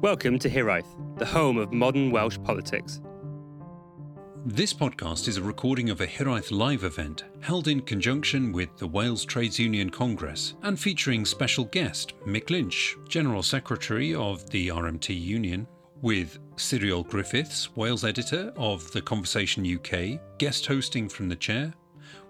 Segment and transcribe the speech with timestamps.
[0.00, 0.86] Welcome to Hiraeth,
[1.18, 3.00] the home of modern Welsh politics.
[4.46, 8.86] This podcast is a recording of a Hiraeth Live event held in conjunction with the
[8.86, 15.20] Wales Trades Union Congress and featuring special guest Mick Lynch, General Secretary of the RMT
[15.20, 15.66] Union,
[16.00, 21.74] with Cyril Griffiths, Wales editor of The Conversation UK, guest hosting from the chair.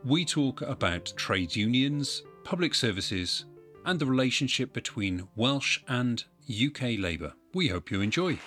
[0.07, 3.45] We talk about trade unions, public services,
[3.85, 7.35] and the relationship between Welsh and UK Labour.
[7.53, 8.39] We hope you enjoy.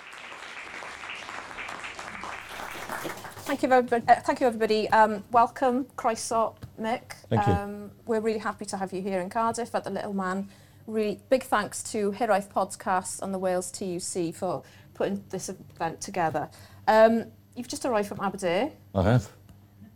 [3.44, 4.04] Thank you, everybody.
[4.08, 4.88] Uh, thank you, everybody.
[4.90, 7.12] Um, welcome, Croeso, Mick.
[7.28, 7.52] Thank you.
[7.52, 10.48] Um, we're really happy to have you here in Cardiff at the Little Man.
[10.86, 14.62] Really big thanks to Hiraeth Podcast and the Wales TUC for
[14.94, 16.48] putting this event together.
[16.88, 18.72] Um, you've just arrived from Aberdare.
[18.94, 19.28] I have.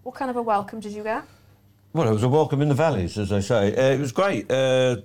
[0.03, 1.25] What kind of a welcome did you get?
[1.93, 3.75] Well, it was a welcome in the valleys, as they say.
[3.75, 4.51] Uh, it was great.
[4.51, 4.99] Uh,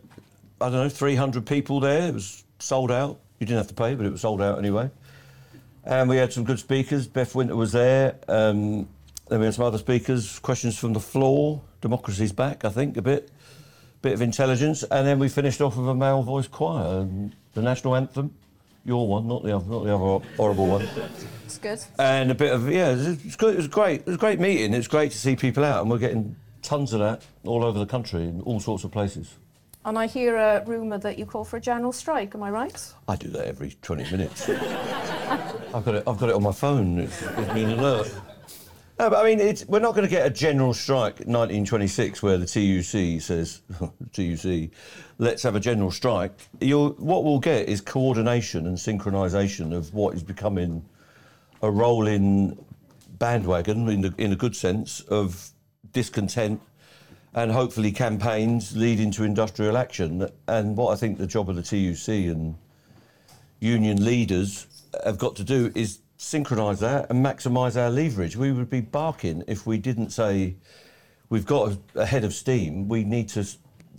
[0.60, 2.10] I don't know, 300 people there.
[2.10, 3.20] It was sold out.
[3.40, 4.90] You didn't have to pay, but it was sold out anyway.
[5.84, 7.08] And we had some good speakers.
[7.08, 8.16] Beth Winter was there.
[8.27, 8.88] Um,
[9.30, 10.40] then we had some other speakers.
[10.40, 11.62] Questions from the floor.
[11.82, 13.32] Democracy's back, I think, a bit.
[14.02, 14.84] Bit of intelligence.
[14.84, 17.08] And then we finished off with a male voice choir.
[17.54, 18.35] The national anthem.
[18.84, 20.88] Your one, not the other, not the other horrible one.
[21.46, 21.80] It's good.
[22.00, 23.54] and a bit of yeah, it was, good.
[23.54, 24.02] It was great.
[24.02, 24.74] It was a great meeting.
[24.74, 27.85] It's great to see people out, and we're getting tons of that all over the
[27.85, 29.35] country in all sorts of places.
[29.84, 32.35] And I hear a rumour that you call for a general strike.
[32.35, 32.93] Am I right?
[33.07, 34.48] I do that every 20 minutes.
[34.49, 36.04] I've got it.
[36.05, 36.99] I've got it on my phone.
[36.99, 38.13] It's, it's been alert.
[38.99, 42.46] No, but I mean, we're not going to get a general strike 1926 where the
[42.46, 43.62] TUC says,
[44.13, 44.70] TUC,
[45.18, 46.34] let's have a general strike.
[46.60, 50.85] You'll, what we'll get is coordination and synchronisation of what is becoming
[51.63, 52.63] a rolling
[53.18, 55.49] bandwagon, in, the, in a good sense, of
[55.91, 56.62] discontent
[57.34, 60.27] and hopefully campaigns leading to industrial action.
[60.48, 62.55] And what I think the job of the TUC and
[63.60, 64.68] union leaders
[65.06, 68.35] have got to do is synchronise that and maximise our leverage.
[68.35, 70.56] We would be barking if we didn't say
[71.29, 72.89] we've got a, head of steam.
[72.89, 73.41] We need to,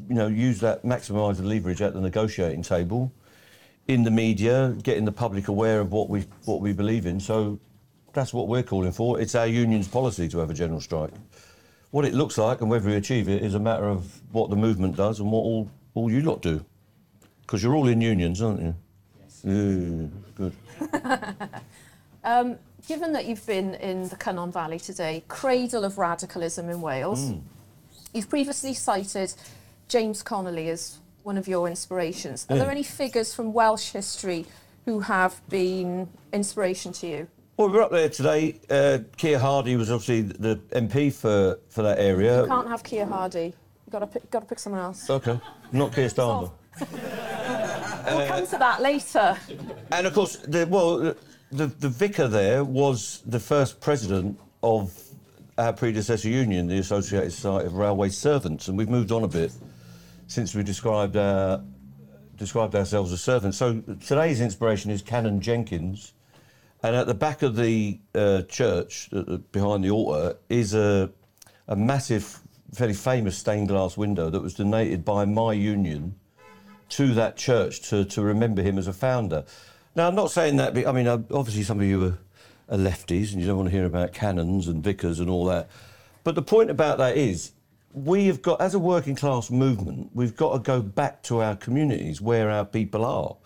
[0.09, 3.13] you know, use that maximise the leverage at the negotiating table,
[3.89, 7.19] in the media, getting the public aware of what we what we believe in.
[7.19, 7.59] So
[8.13, 9.21] that's what we're calling for.
[9.21, 11.13] It's our union's policy to have a general strike.
[11.93, 14.57] What it looks like and whether we achieve it is a matter of what the
[14.57, 16.65] movement does and what all, all you lot do.
[17.43, 18.75] Because you're all in unions, aren't you?
[19.21, 19.43] Yes.
[19.45, 21.49] Yeah, good.
[22.25, 27.33] Um, given that you've been in the Cynon Valley today, cradle of radicalism in Wales,
[28.15, 29.35] you've previously cited
[29.89, 32.47] James Connolly as one of your inspirations.
[32.49, 32.63] Are Yeah.
[32.63, 34.47] there any figures from Welsh history
[34.85, 37.29] who have been inspiration to you?
[37.57, 38.59] Well, we were up there today.
[38.71, 42.43] Uh, Keir Hardie was obviously the MP for, for that area.
[42.43, 43.53] You can't have Keir Hardie.
[43.85, 45.09] You've got to pick, got to pick someone else.
[45.11, 45.39] Okay,
[45.71, 46.51] not Keir Starmer.
[46.81, 49.37] we'll come to that later.
[49.91, 51.15] And of course, the, well,
[51.51, 54.99] the, the vicar there was the first president of
[55.59, 59.53] our predecessor union, the Associated Society of Railway Servants, and we've moved on a bit
[60.27, 61.63] since we described our,
[62.39, 63.59] described ourselves as servants.
[63.59, 66.15] So today's inspiration is Canon Jenkins,
[66.83, 71.11] and at the back of the uh, church, uh, uh, behind the altar, is a,
[71.69, 72.41] a massive,
[72.75, 76.17] fairly famous stained glass window that was donated by my union
[76.89, 79.45] to that church to, to remember him as a founder.
[79.95, 82.19] Now, I'm not saying that, I mean, uh, obviously, some of you are,
[82.75, 85.71] are lefties and you don't want to hear about canons and vicars and all that.
[86.25, 87.53] But the point about that is,
[87.93, 91.55] we have got, as a working class movement, we've got to go back to our
[91.55, 93.37] communities where our people are.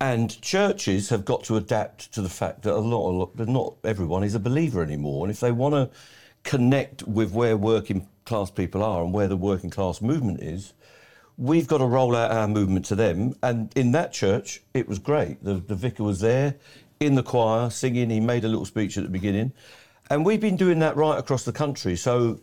[0.00, 4.24] And churches have got to adapt to the fact that a lot, that not everyone
[4.24, 5.24] is a believer anymore.
[5.24, 5.90] And if they want to
[6.42, 10.74] connect with where working class people are and where the working class movement is,
[11.38, 13.34] we've got to roll out our movement to them.
[13.42, 15.42] And in that church, it was great.
[15.42, 16.56] The, the vicar was there
[17.00, 18.10] in the choir singing.
[18.10, 19.52] He made a little speech at the beginning.
[20.10, 21.96] And we've been doing that right across the country.
[21.96, 22.40] So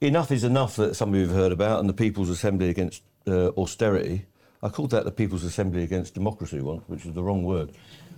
[0.00, 3.02] enough is enough that some of you have heard about, and the People's Assembly against
[3.26, 4.26] uh, austerity.
[4.62, 7.70] I called that the People's Assembly against democracy once, which is the wrong word.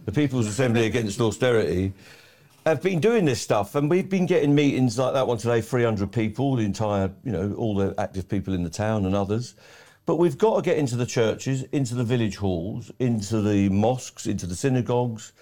[0.04, 1.94] The People's Assembly against austerity
[2.66, 6.12] have been doing this stuff, and we've been getting meetings like that one today 300
[6.12, 9.54] people, the entire, you know, all the active people in the town and others.
[10.04, 14.26] But we've got to get into the churches, into the village halls, into the mosques,
[14.26, 15.32] into the synagogues,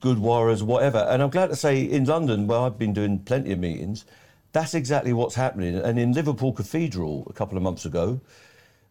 [0.00, 0.98] gurdwaras, whatever.
[0.98, 4.04] And I'm glad to say in London, where I've been doing plenty of meetings,
[4.52, 5.74] that's exactly what's happening.
[5.76, 8.20] And in Liverpool Cathedral a couple of months ago,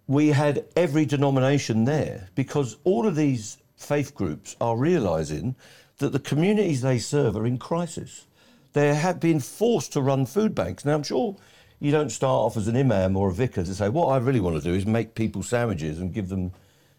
[0.08, 5.56] we had every denomination there because all of these faith groups are realizing
[5.98, 8.26] that the communities they serve are in crisis.
[8.74, 10.84] They have been forced to run food banks.
[10.84, 11.38] Now, I'm sure
[11.80, 14.40] you don't start off as an imam or a vicar to say, what I really
[14.40, 16.52] want to do is make people sandwiches and give them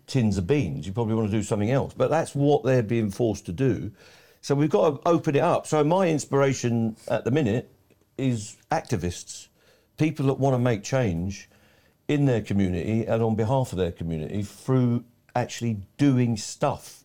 [0.07, 0.87] tins of beans.
[0.87, 1.95] You probably want to do something else.
[1.95, 3.91] But that's what they're being forced to do.
[4.41, 5.67] So we've got to open it up.
[5.67, 7.71] So my inspiration at the minute
[8.19, 9.49] is activists,
[9.97, 11.49] people that want to make change
[12.09, 15.05] in their community and on behalf of their community through
[15.35, 17.05] actually doing stuff.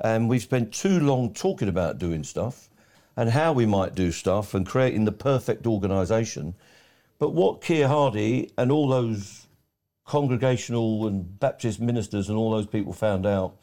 [0.00, 2.68] And we've spent too long talking about doing stuff
[3.16, 6.54] and how we might do stuff and creating the perfect organisation.
[7.18, 9.48] But what Keir Hardie and all those
[10.04, 13.56] congregational and Baptist ministers and all those people found out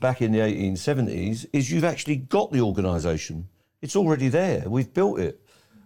[0.00, 3.48] back in the 1870s is you've actually got the organisation.
[3.82, 4.64] It's already there.
[4.66, 5.40] We've built it.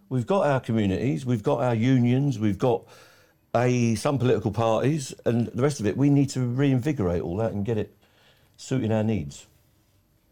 [0.09, 2.85] We've got our communities, we've got our unions, we've got
[3.55, 5.97] a, some political parties, and the rest of it.
[5.97, 7.97] We need to reinvigorate all that and get it
[8.57, 9.47] suiting our needs.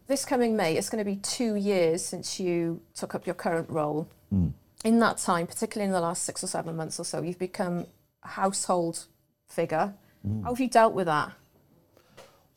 [0.07, 3.69] This coming May, it's going to be two years since you took up your current
[3.69, 4.07] role.
[4.83, 7.85] In that time, particularly in the last six or seven months or so, you've become
[8.23, 9.05] a household
[9.47, 9.93] figure.
[10.43, 11.31] How have you dealt with that?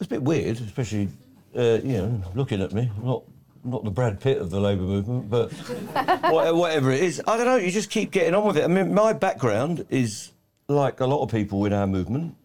[0.00, 1.08] It's a bit weird, especially
[1.56, 2.91] uh, you know looking at me.
[2.97, 3.23] I'm not
[3.65, 5.53] not the Brad Pitt of the Labour movement, but
[6.31, 7.56] whatever it is, I don't know.
[7.56, 8.65] You just keep getting on with it.
[8.65, 10.31] I mean, my background is
[10.74, 12.36] like a lot of people in our movement.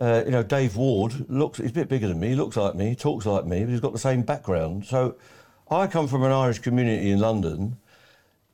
[0.00, 2.94] Uh, you know, Dave Ward looks, he's a bit bigger than me, looks like me,
[2.94, 4.84] talks like me, but he's got the same background.
[4.84, 5.16] So
[5.70, 7.76] I come from an Irish community in London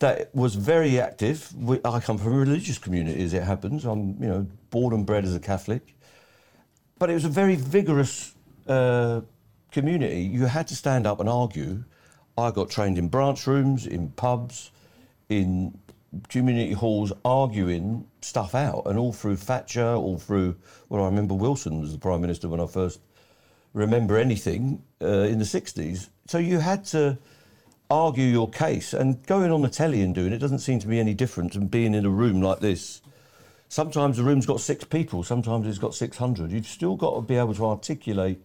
[0.01, 1.53] that was very active.
[1.57, 3.85] We, I come from a religious community, as it happens.
[3.85, 5.95] I'm, you know, born and bred as a Catholic.
[6.99, 8.35] But it was a very vigorous
[8.67, 9.23] uh,
[9.73, 10.21] community.
[10.23, 11.85] You had to stand up and argue.
[12.37, 14.71] I got trained in branch rooms, in pubs,
[15.29, 15.79] in
[16.29, 20.57] community halls, arguing stuff out, and all through Thatcher, all through.
[20.89, 23.01] Well, I remember Wilson was the prime minister when I first
[23.73, 26.09] remember anything uh, in the '60s.
[26.27, 27.19] So you had to
[27.91, 31.01] argue your case, and going on the telly and doing it doesn't seem to be
[31.01, 33.03] any different than being in a room like this.
[33.69, 36.51] Sometimes the room's got six people, sometimes it's got 600.
[36.51, 38.41] You've still got to be able to articulate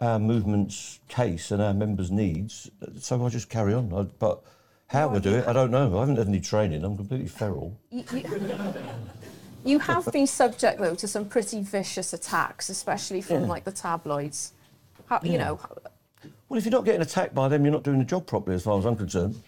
[0.00, 2.70] our movement's case and our members' needs.
[2.98, 3.92] So I just carry on.
[3.92, 4.42] I, but
[4.88, 5.96] how I do it, I don't know.
[5.96, 6.84] I haven't had any training.
[6.84, 7.78] I'm completely feral.
[7.90, 8.24] You, you,
[9.64, 13.48] you have been subject, though, to some pretty vicious attacks, especially from Yeah.
[13.48, 14.52] like the tabloids.
[15.06, 15.58] How, You know,
[16.48, 18.62] Well, if you're not getting attacked by them, you're not doing the job properly, as
[18.64, 19.40] far as I'm concerned.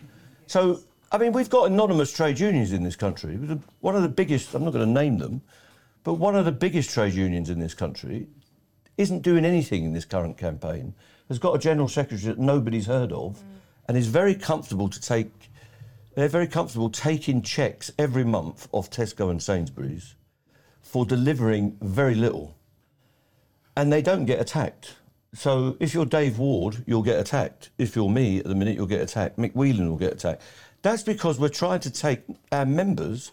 [0.46, 0.81] So,
[1.11, 3.37] I mean, we've got anonymous trade unions in this country.
[3.81, 5.40] One of the biggest, I'm not going to name them,
[6.05, 8.29] but one of the biggest trade unions in this country
[8.96, 10.94] isn't doing anything in this current campaign,
[11.29, 13.58] has got a general secretary that nobody's heard of, mm.
[13.88, 15.50] And is very comfortable to take.
[16.14, 20.14] They're very comfortable taking checks every month off Tesco and Sainsbury's
[20.81, 22.58] for delivering very little
[23.79, 24.96] and they don't get attacked.
[25.35, 27.70] So if you're Dave Ward, you'll get attacked.
[27.79, 29.38] If you're me, at the minute, you'll get attacked.
[29.38, 30.43] Mick Whelan will get attacked.
[30.82, 33.31] That's because we're trying to take our members,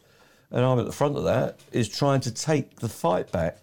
[0.52, 3.58] and I'm at the front of that, is trying to take the fight back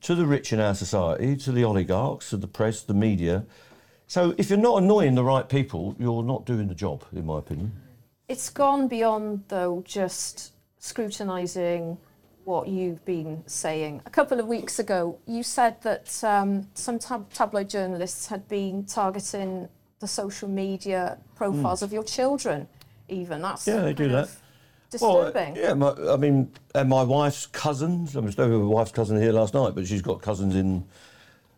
[0.00, 3.44] to the rich in our society, to the oligarchs, to the press, the media.
[4.10, 7.38] So if you're not annoying the right people, you're not doing the job, in my
[7.38, 7.70] opinion.
[8.26, 11.96] it's gone beyond, though, just scrutinising
[12.42, 14.02] what you've been saying.
[14.06, 18.84] A couple of weeks ago, you said that um, some tab- tabloid journalists had been
[18.84, 19.68] targeting
[20.00, 21.84] the social media profiles hmm.
[21.84, 22.66] of your children,
[23.08, 23.40] even.
[23.40, 23.64] That's.
[23.64, 24.24] Yeah, they do that.
[24.24, 24.28] Uh,
[24.90, 25.54] disturbing.
[25.54, 28.16] Well, yeah, my, I mean, and my wife's cousins.
[28.16, 30.84] I was over with my wife's cousin here last night, but she's got cousins in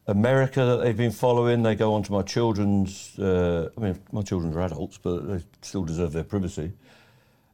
[0.06, 1.62] America that they've been following.
[1.62, 3.18] They go on to my children's.
[3.18, 6.72] Uh, I mean, my children are adults, but they still deserve their privacy.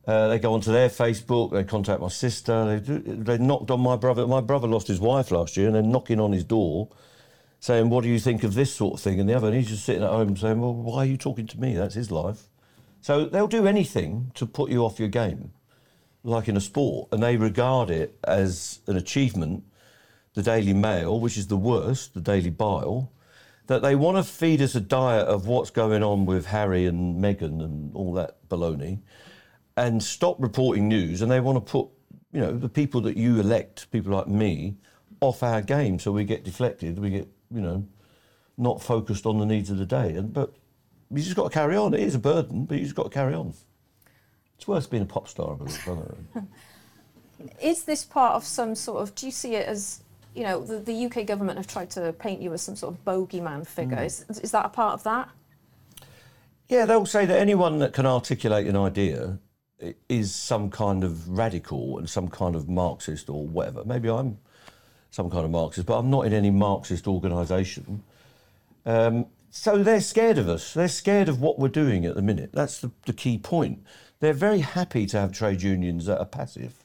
[0.07, 1.53] Uh, they go onto their Facebook.
[1.53, 2.81] They contact my sister.
[2.81, 4.27] They they knocked on my brother.
[4.27, 6.89] My brother lost his wife last year, and they're knocking on his door,
[7.61, 9.69] saying, "What do you think of this sort of thing?" And the other, and he's
[9.69, 11.75] just sitting at home saying, "Well, why are you talking to me?
[11.75, 12.49] That's his life."
[13.03, 15.53] So they'll do anything to put you off your game
[16.25, 19.65] like in a sport, and they regard it as an achievement,
[20.35, 23.11] the Daily Mail, which is the worst, the Daily Bile,
[23.67, 27.23] that they want to feed us a diet of what's going on with Harry and
[27.23, 29.01] Meghan and all that baloney,
[29.77, 31.89] and stop reporting news, and they want to put,
[32.33, 34.77] you know, the people that you elect, people like me,
[35.21, 37.87] off our game, so we get deflected, we get, you know,
[38.57, 40.15] not focused on the needs of the day.
[40.15, 40.55] And but
[41.11, 41.95] you just got to carry on.
[41.95, 43.55] It is a burden, but you just got to carry on.
[44.57, 46.13] It's worse being a pop star, I believe.
[47.63, 49.15] Is this part of some sort of?
[49.15, 50.03] Do you see it as?
[50.39, 53.05] You know, the, the UK government have tried to paint you as some sort of
[53.05, 53.97] bogeyman figure.
[53.97, 54.07] Mm.
[54.07, 55.29] Is, is that a part of that?
[56.69, 59.41] Yeah, they'll say that anyone that can articulate an idea
[60.09, 63.85] is some kind of radical and some kind of Marxist or whatever.
[63.85, 64.39] Maybe I'm
[65.11, 68.05] some kind of Marxist, but I'm not in any Marxist organisation.
[68.87, 70.73] Um, so they're scared of us.
[70.73, 72.51] They're scared of what we're doing at the minute.
[72.53, 73.83] That's the, the key point.
[74.21, 76.85] They're very happy to have trade unions that are passive.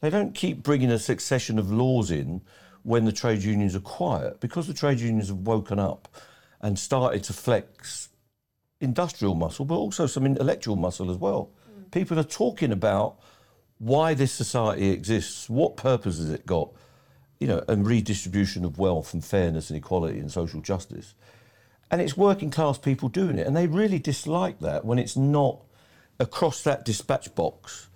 [0.00, 2.42] They don't keep bringing a succession of laws in
[2.84, 6.06] when the trade unions are quiet because the trade unions have woken up
[6.60, 8.10] and started to flex
[8.80, 11.50] industrial muscle, but also some intellectual muscle as well.
[11.68, 11.90] Mm.
[11.90, 13.18] People are talking about
[13.78, 16.70] why this society exists, what purpose has it got,
[17.40, 21.14] you know, and redistribution of wealth and fairness and equality and social justice.
[21.90, 25.60] And it's working class people doing it, and they really dislike that when it's not
[26.20, 27.88] across that dispatch box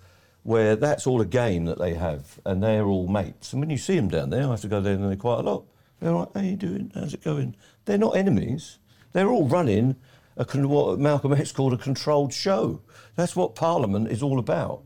[0.49, 3.53] where that's all a game that they have and they're all mates.
[3.53, 5.43] And when you see them down there, I have to go down there quite a
[5.43, 5.65] lot.
[5.99, 6.91] They're like, how you doing?
[6.95, 7.55] How's it going?
[7.85, 8.79] They're not enemies.
[9.13, 9.95] They're all running
[10.37, 12.81] a, what Malcolm X called a controlled show.
[13.15, 14.81] That's what Parliament is all about.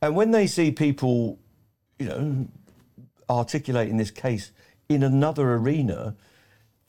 [0.00, 1.38] And when they see people,
[1.98, 2.48] you know,
[3.28, 4.52] articulating this case
[4.88, 6.16] in another arena,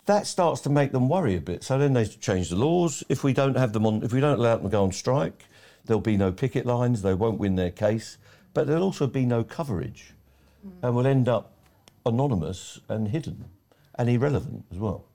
[0.05, 1.65] that starts to make them worry a bit.
[1.65, 3.03] So then they change the laws.
[3.09, 5.43] If we don't have them on, if we don't allow them to go on strike,
[5.85, 7.01] there'll be no picket lines.
[7.01, 8.17] They won't win their case,
[8.53, 10.13] but there'll also be no coverage,
[10.65, 10.71] mm.
[10.81, 11.51] and will end up
[12.05, 13.45] anonymous and hidden,
[13.95, 15.05] and irrelevant as well.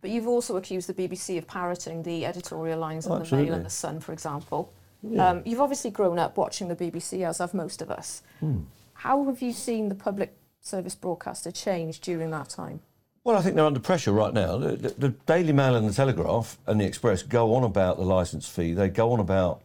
[0.00, 3.64] But you've also accused the BBC of parroting the editorial lines of the Mail and
[3.64, 4.72] the Sun, for example.
[5.02, 5.30] Yeah.
[5.30, 8.22] Um, you've obviously grown up watching the BBC, as have most of us.
[8.42, 8.64] Mm.
[8.94, 12.80] How have you seen the public service broadcaster change during that time?
[13.24, 14.58] Well, I think they're under pressure right now.
[14.58, 18.04] The, the, the, Daily Mail and the Telegraph and the Express go on about the
[18.04, 18.74] licence fee.
[18.74, 19.62] They go on about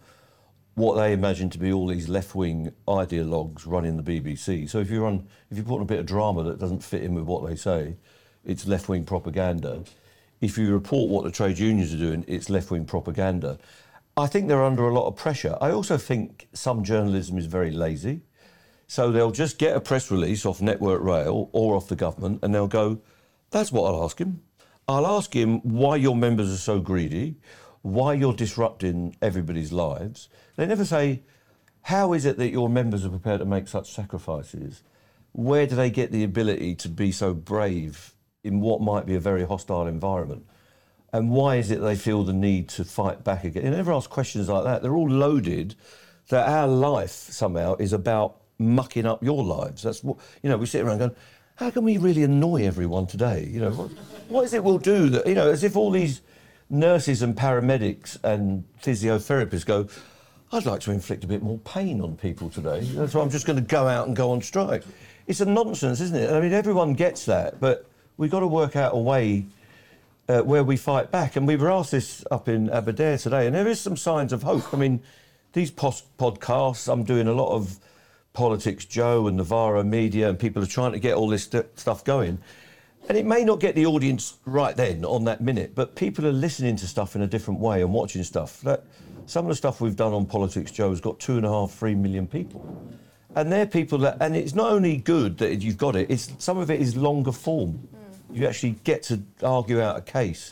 [0.78, 4.70] what they imagine to be all these left-wing ideologues running the BBC.
[4.70, 7.02] So if you run, if you put in a bit of drama that doesn't fit
[7.02, 7.96] in with what they say,
[8.46, 9.84] it's left-wing propaganda.
[10.40, 13.58] If you report what the trade unions are doing, it's left-wing propaganda.
[14.16, 15.58] I think they're under a lot of pressure.
[15.60, 18.22] I also think some journalism is very lazy.
[18.86, 22.54] So they'll just get a press release off Network Rail or off the government and
[22.54, 23.02] they'll go,
[23.50, 24.44] that's what I'll ask him.
[24.88, 27.38] I'll ask him why your members are so greedy,
[27.94, 30.30] why you're disrupting everybody's lives.
[30.56, 31.22] They never say,
[31.84, 34.84] how is it that your members are prepared to make such sacrifices?
[35.32, 38.14] Where do they get the ability to be so brave
[38.44, 40.46] in what might be a very hostile environment?
[41.14, 43.64] And why is it they feel the need to fight back again?
[43.64, 44.82] They never ask questions like that.
[44.82, 45.76] They're all loaded
[46.28, 49.84] that our life somehow is about mucking up your lives.
[49.84, 51.16] That's what, you know, we sit around going,
[51.56, 53.48] how can we really annoy everyone today?
[53.50, 53.92] You know, what,
[54.28, 56.22] what is it we'll do that, you know, as if all these
[56.70, 59.88] nurses and paramedics and physiotherapists go,
[60.52, 62.82] I'd like to inflict a bit more pain on people today.
[62.82, 64.84] That's why I'm just going to go out and go on strike.
[65.28, 66.32] It's a nonsense, isn't it?
[66.32, 69.46] I mean, everyone gets that, but we've got to work out a way
[70.30, 71.36] uh, where we fight back.
[71.36, 74.44] And we were asked this up in Aberdare today, and there is some signs of
[74.44, 74.74] hope.
[74.74, 75.02] I mean,
[75.52, 77.78] these podcasts, I'm doing a lot of
[78.36, 82.38] PoliticsJOE and Novara Media, and people are trying to get all this st- stuff going.
[83.08, 86.34] And it may not get the audience right then on that minute, but people are
[86.34, 88.60] listening to stuff in a different way and watching stuff.
[88.62, 88.84] That,
[89.26, 91.96] some of the stuff we've done on PoliticsJOE has got two and a half, three
[91.96, 92.66] million people.
[93.36, 96.58] And they're people that, and it's not only good that you've got it, it's some
[96.58, 97.88] of it is longer form.
[97.96, 98.38] Mm.
[98.38, 100.52] You actually get to argue out a case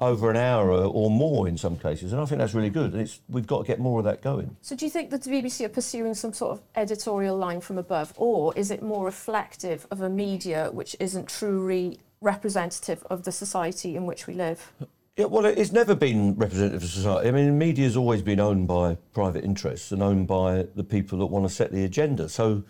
[0.00, 2.94] over an hour or more in some cases, and I think that's really good.
[2.94, 4.56] It's, we've got to get more of that going.
[4.62, 7.76] So, do you think that the BBC are pursuing some sort of editorial line from
[7.76, 13.32] above, or is it more reflective of a media which isn't truly representative of the
[13.32, 14.72] society in which we live?
[15.16, 17.28] Yeah, well, it's never been representative of society.
[17.28, 21.18] I mean, media has always been owned by private interests and owned by the people
[21.18, 22.28] that want to set the agenda.
[22.30, 22.64] So,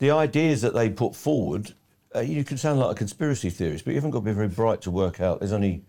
[0.00, 1.72] the ideas that they put forward,
[2.16, 4.48] uh, you can sound like a conspiracy theorist, but you haven't got to be very
[4.48, 5.38] bright to work out.
[5.38, 5.84] There's only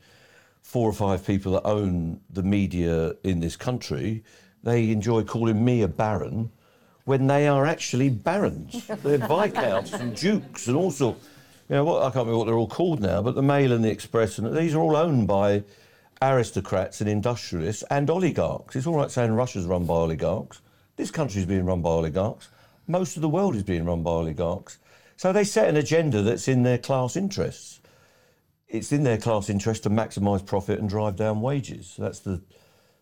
[0.65, 4.23] four or five people that own the media in this country,
[4.63, 6.51] they enjoy calling me a baron
[7.05, 8.85] when they are actually barons.
[9.03, 11.29] They're viscounts and dukes and all sorts.
[11.69, 13.83] You know, what, I can't remember what they're all called now, but the Mail and
[13.83, 15.63] the Express, and these are all owned by
[16.21, 18.75] aristocrats and industrialists and oligarchs.
[18.75, 20.61] It's all right saying Russia's run by oligarchs.
[20.95, 22.49] This country's being run by oligarchs.
[22.87, 24.79] Most of the world is being run by oligarchs.
[25.15, 27.79] So they set an agenda that's in their class interests
[28.67, 31.95] it's in their class interest to maximise profit and drive down wages.
[31.97, 32.41] That's the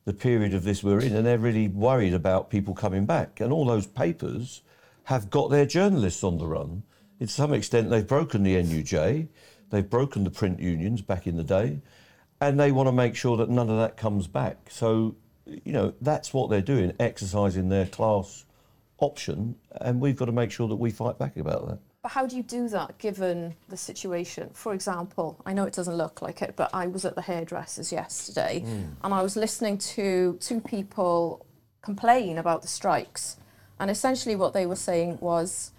[0.05, 3.39] the period of this we're in, and they're really worried about people coming back.
[3.39, 4.61] And all those papers
[5.05, 6.83] have got their journalists on the run.
[7.19, 9.29] To some extent, they've broken the NUJ,
[9.69, 11.81] they've broken the print unions back in the day,
[12.41, 14.67] and they want to make sure that none of that comes back.
[14.69, 15.15] So,
[15.45, 18.45] you know, that's what they're doing, exercising their class
[18.97, 21.79] option, and we've got to make sure that we fight back about that.
[22.03, 24.49] But how do you do that given the situation?
[24.53, 27.93] For example, I know it doesn't look like it, but I was at the hairdressers
[27.93, 28.89] yesterday mm.
[29.01, 31.45] and I was listening to two people
[31.81, 33.37] complain about the strikes.
[33.79, 35.71] And essentially, what they were saying was,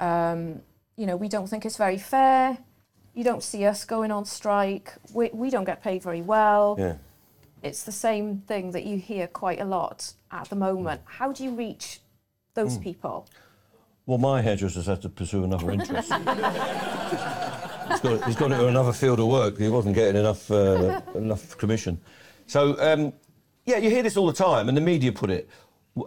[0.00, 0.60] um,
[0.96, 2.58] you know, we don't think it's very fair.
[3.14, 4.92] You don't see us going on strike.
[5.14, 6.76] We, we don't get paid very well.
[6.78, 6.96] Yeah.
[7.62, 11.02] It's the same thing that you hear quite a lot at the moment.
[11.04, 12.00] How do you reach
[12.54, 12.82] those mm.
[12.82, 13.28] people?
[14.10, 16.10] Well, my hairdressers had to pursue another interest.
[16.10, 16.20] he's,
[18.00, 19.56] got, he's got into another field of work.
[19.56, 22.00] He wasn't getting enough uh, enough commission.
[22.48, 23.12] So um,
[23.66, 25.48] yeah, you hear this all the time, and the media put it.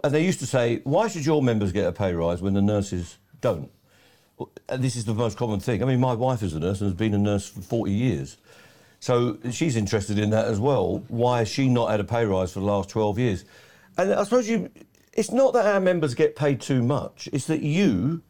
[0.02, 2.60] And they used to say, "Why should your members get a pay rise when the
[2.60, 3.70] nurses don't?"
[4.68, 5.82] And this is the most common thing.
[5.82, 8.36] I mean, my wife is a nurse and has been a nurse for 40 years.
[9.00, 11.02] So she's interested in that as well.
[11.08, 13.44] Why has she not had a pay rise for the last 12 years?
[13.96, 14.68] And I suppose you,
[15.14, 18.22] it's not that our members get paid too much, it's that you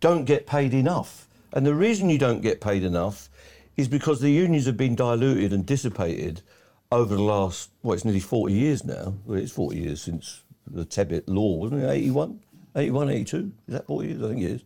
[0.00, 1.28] don't get paid enough.
[1.52, 3.30] And the reason you don't get paid enough
[3.76, 6.42] is because the unions have been diluted and dissipated
[6.90, 9.14] over the last, well, it's nearly 40 years now.
[9.24, 11.90] Well, it's 40 years since the Tebbit law, wasn't it?
[11.90, 12.40] 81?
[12.76, 13.52] 81, 82?
[13.68, 14.22] Is that 40 years?
[14.22, 14.64] I think it is.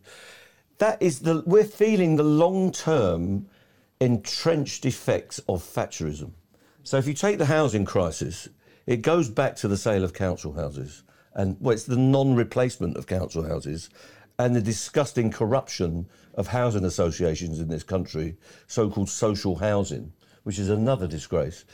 [0.79, 3.47] That is the, we're feeling the long term
[3.99, 6.31] entrenched effects of Thatcherism.
[6.83, 8.47] So if you take the housing crisis,
[8.87, 11.03] it goes back to the sale of council houses.
[11.33, 13.89] And well, it's the non replacement of council houses
[14.37, 20.57] and the disgusting corruption of housing associations in this country, so called social housing, which
[20.57, 21.65] is another disgrace.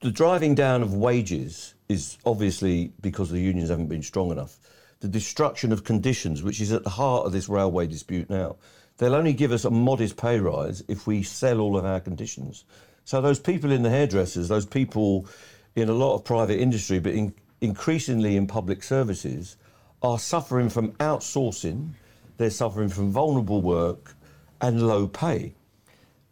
[0.00, 4.58] The driving down of wages is obviously because the unions haven't been strong enough.
[5.00, 8.56] The destruction of conditions, which is at the heart of this railway dispute now.
[8.96, 12.64] They'll only give us a modest pay rise if we sell all of our conditions.
[13.04, 15.26] So those people in the hairdressers, those people
[15.74, 19.56] in a lot of private industry, but in, increasingly in public services,
[20.02, 21.90] are suffering from outsourcing,
[22.36, 24.14] they're suffering from vulnerable work
[24.60, 25.54] and low pay.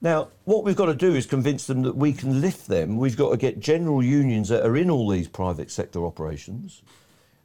[0.00, 2.98] Now, what we've got to do is convince them that we can lift them.
[2.98, 6.82] We've got to get general unions that are in all these private sector operations.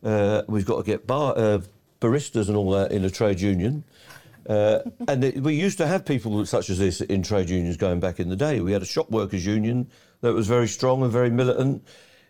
[0.04, 1.60] Uh, we've got to get bar, uh,
[2.00, 3.84] baristas and all that in a trade union.
[4.48, 8.00] Uh, and it, we used to have people such as this in trade unions going
[8.00, 8.60] back in the day.
[8.60, 9.90] We had a shop workers union
[10.22, 11.84] that was very strong and very militant.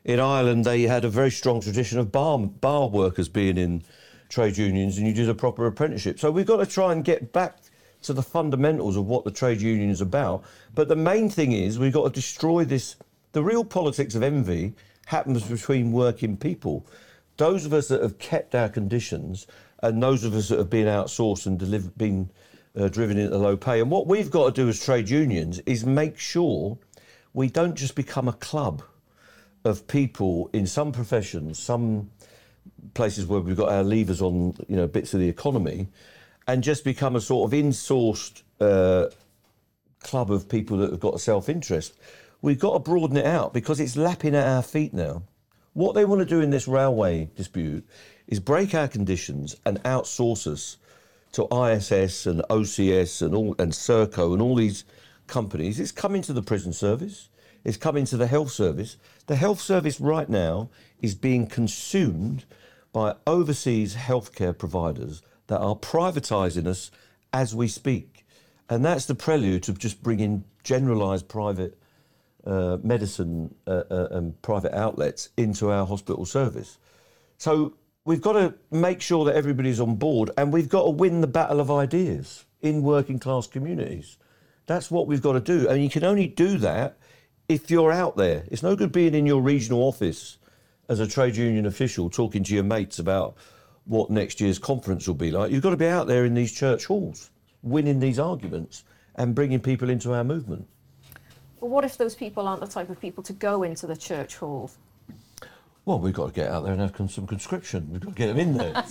[0.05, 3.83] In Ireland, they had a very strong tradition of bar, bar workers being in
[4.27, 6.19] trade unions, and you did a proper apprenticeship.
[6.19, 7.59] So we've got to try and get back
[8.01, 10.43] to the fundamentals of what the trade union is about.
[10.75, 12.97] But the main thing is we've got to destroy this.
[13.31, 14.73] The real politics of envy
[15.05, 16.85] happens between working people.
[17.37, 19.47] Those of us that have kept our conditions
[19.81, 22.29] and those of us that have been outsourced and been
[22.77, 23.79] uh, driven into low pay.
[23.79, 26.77] And what we've got to do as trade unions is make sure
[27.33, 28.83] we don't just become a club
[29.63, 32.09] of people in some professions, some
[32.93, 35.87] places where we've got our levers on, you know, bits of the economy,
[36.47, 39.07] and just become a sort of insourced uh,
[40.01, 41.93] club of people that have got self-interest.
[42.41, 45.23] We've got to broaden it out because it's lapping at our feet now.
[45.73, 47.87] What they want to do in this railway dispute
[48.27, 50.77] is break our conditions and outsource us
[51.31, 54.85] to ISS and OCS and all and Serco and all these
[55.27, 55.79] companies.
[55.79, 57.29] It's coming to the prison service.
[57.63, 58.97] It's coming to the health service.
[59.27, 60.69] The health service right now
[61.01, 62.45] is being consumed
[62.91, 66.91] by overseas healthcare providers that are privatising us
[67.31, 68.25] as we speak.
[68.69, 71.77] And that's the prelude to just bringing generalised private
[72.45, 76.77] uh, medicine uh, uh, and private outlets into our hospital service.
[77.37, 81.21] So we've got to make sure that everybody's on board and we've got to win
[81.21, 84.17] the battle of ideas in working class communities.
[84.65, 85.67] That's what we've got to do.
[85.67, 86.97] And you can only do that
[87.49, 88.43] if you're out there.
[88.51, 90.37] It's no good being in your regional office
[90.89, 93.35] as a trade union official talking to your mates about
[93.85, 95.51] what next year's conference will be like.
[95.51, 98.83] You've got to be out there in these church halls, winning these arguments
[99.15, 100.67] and bringing people into our movement.
[101.59, 104.37] But what if those people aren't the type of people to go into the church
[104.37, 104.77] halls?
[105.85, 107.89] Well, we've got to get out there and have some conscription.
[107.91, 108.83] We've got to get them in there.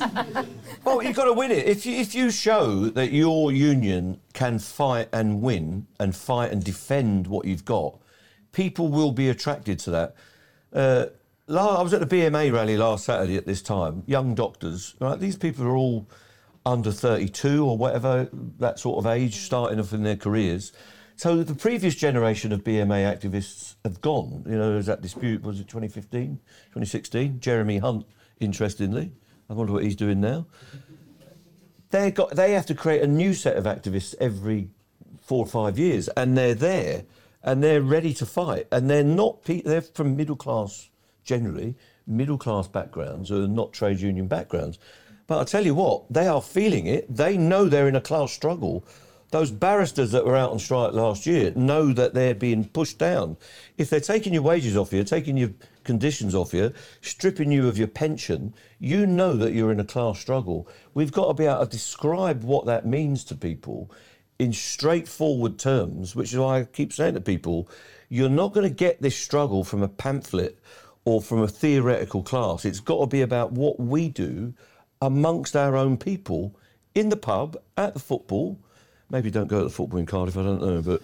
[0.84, 1.66] well, you've got to win it.
[1.66, 6.62] If you, if you show that your union can fight and win and fight and
[6.62, 7.98] defend what you've got,
[8.52, 10.14] people will be attracted to that.
[10.72, 11.06] Uh,
[11.48, 14.04] I was at the BMA rally last Saturday at this time.
[14.06, 15.18] Young doctors, right?
[15.18, 16.08] These people are all
[16.64, 20.72] under 32 or whatever, that sort of age, starting off in their careers.
[21.16, 24.44] So the previous generation of BMA activists have gone.
[24.48, 27.40] You know, there's that dispute, was it 2015, 2016?
[27.40, 28.06] Jeremy Hunt,
[28.40, 29.12] interestingly.
[29.50, 30.46] I wonder what he's doing now.
[31.90, 34.70] They got they have to create a new set of activists every
[35.20, 37.04] four or five years, and they're there,
[37.42, 40.90] and they're ready to fight, and they're not they're from middle class
[41.24, 41.74] generally,
[42.06, 44.78] middle class backgrounds or not trade union backgrounds.
[45.26, 47.14] But I tell you what, they are feeling it.
[47.14, 48.84] They know they're in a class struggle
[49.32, 53.38] those barristers that were out on strike last year know that they're being pushed down.
[53.78, 55.52] If they're taking your wages off you, taking your
[55.84, 60.20] conditions off you, stripping you of your pension, you know that you're in a class
[60.20, 60.68] struggle.
[60.92, 63.90] We've got to be able to describe what that means to people
[64.42, 67.68] in straightforward terms, which is why I keep saying to people,
[68.08, 70.58] you're not going to get this struggle from a pamphlet
[71.04, 72.64] or from a theoretical class.
[72.64, 74.52] It's got to be about what we do
[75.00, 76.56] amongst our own people
[76.94, 78.58] in the pub, at the football,
[79.10, 81.00] maybe don't go to the football in Cardiff, I don't know, but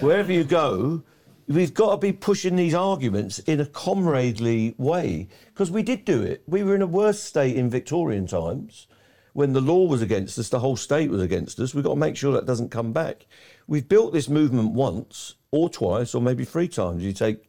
[0.00, 1.02] wherever you go,
[1.46, 6.22] we've got to be pushing these arguments in a comradely way because we did do
[6.22, 6.42] it.
[6.46, 8.86] We were in a worse state in Victorian times
[9.32, 11.74] when the law was against us, the whole state was against us.
[11.74, 13.26] We've got to make sure that doesn't come back.
[13.66, 17.04] We've built this movement once or twice or maybe three times.
[17.04, 17.48] You take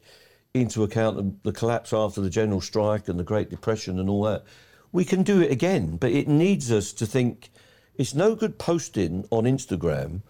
[0.54, 4.44] into account the, collapse after the general strike and the Great Depression and all that.
[4.92, 7.50] We can do it again, but it needs us to think
[7.96, 10.22] it's no good posting on Instagram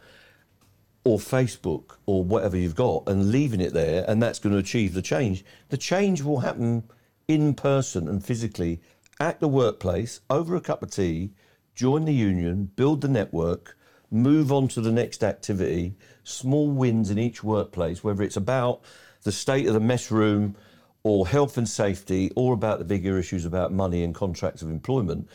[1.05, 4.95] or Facebook or whatever you've got and leaving it there and that's going to achieve
[4.95, 5.45] the change.
[5.71, 6.85] The change will happen
[7.27, 8.81] in person and physically
[9.19, 11.31] at the workplace over a cup of tea,
[11.74, 13.76] join the union, build the network,
[14.11, 18.82] move on to the next activity, small wins in each workplace, whether it's about
[19.22, 20.56] the state of the mess room
[21.02, 25.28] or health and safety or about the bigger issues about money and contracts of employment.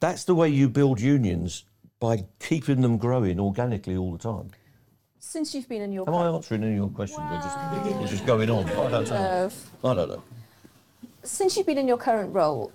[0.00, 1.64] That's the way you build unions
[2.00, 4.50] by keeping them growing organically all the time.
[5.20, 8.06] Since you've been in your Am I answering any of your questions or just, or
[8.08, 8.64] just going on?
[8.68, 9.50] I don't know.
[9.84, 10.22] I don't know.
[11.22, 12.72] since you've been in your current role,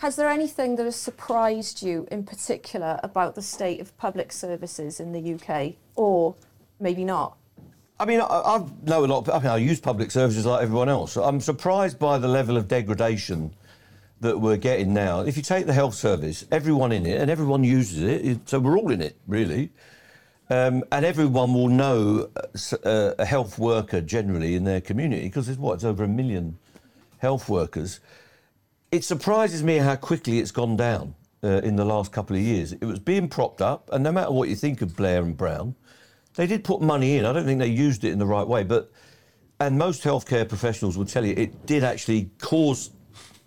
[0.00, 5.00] has there anything that has surprised you in particular about the state of public services
[5.00, 6.34] in the UK, or
[6.80, 7.36] maybe not?
[8.00, 9.28] I mean, I, I know a lot.
[9.28, 11.16] Of, I mean, I use public services like everyone else.
[11.16, 13.54] I'm surprised by the level of degradation
[14.20, 15.20] that we're getting now.
[15.20, 18.78] If you take the health service, everyone in it, and everyone uses it, so we're
[18.78, 19.70] all in it, really.
[20.50, 22.28] Um, and everyone will know
[22.84, 26.58] uh, a health worker generally in their community because there's what, it's over a million
[27.18, 28.00] health workers.
[28.92, 32.72] It surprises me how quickly it's gone down uh, in the last couple of years.
[32.72, 35.74] It was being propped up, and no matter what you think of Blair and Brown,
[36.34, 37.24] they did put money in.
[37.24, 38.92] I don't think they used it in the right way, but
[39.58, 42.90] and most healthcare professionals will tell you it did actually cause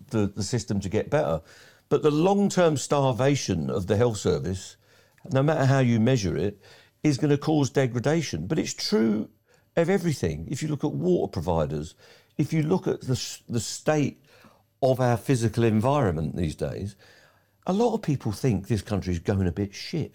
[0.09, 1.43] the, the system to get better.
[1.89, 4.77] But the long-term starvation of the health service,
[5.31, 6.59] no matter how you measure it,
[7.03, 8.47] is going to cause degradation.
[8.47, 9.29] But it's true
[9.75, 10.47] of everything.
[10.49, 11.93] If you look at water providers,
[12.35, 14.24] if you look at the, the state
[14.91, 16.95] of our physical environment these days,
[17.67, 20.13] a lot of people think this country is going a bit shit,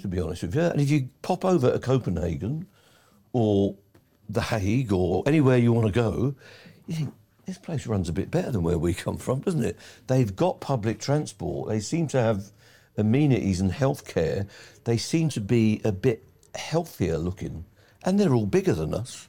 [0.00, 0.62] to be honest with you.
[0.62, 2.66] And if you pop over to Copenhagen
[3.32, 3.76] or
[4.28, 6.34] The Hague or anywhere you want to go,
[6.86, 9.76] you think, this place runs a bit better than where we come from, doesn't it?
[10.06, 11.68] They've got public transport.
[11.68, 12.44] They seem to have
[12.96, 14.48] amenities and healthcare.
[14.84, 16.24] They seem to be a bit
[16.54, 17.64] healthier looking,
[18.04, 19.28] and they're all bigger than us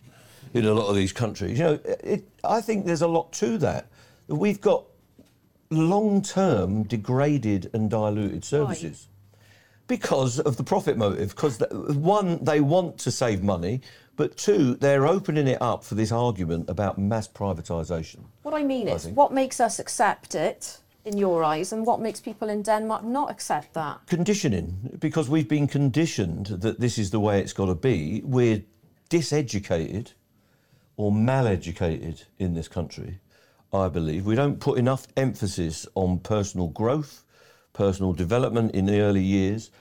[0.54, 1.58] in a lot of these countries.
[1.58, 3.88] You know, it, I think there's a lot to that.
[4.33, 4.85] We've got
[5.69, 9.07] long-term degraded and diluted services.
[9.87, 11.29] Because of the profit motive.
[11.29, 13.81] Because one, they want to save money,
[14.15, 18.21] but two, they're opening it up for this argument about mass privatisation.
[18.43, 19.17] What I mean I is, think.
[19.17, 23.29] what makes us accept it in your eyes, and what makes people in Denmark not
[23.29, 23.99] accept that?
[24.07, 28.21] Conditioning, because we've been conditioned that this is the way it's got to be.
[28.23, 28.63] We're
[29.09, 30.13] diseducated
[30.95, 33.19] or maleducated in this country,
[33.73, 34.25] I believe.
[34.25, 37.23] We don't put enough emphasis on personal growth,
[37.73, 39.71] personal development in the early years,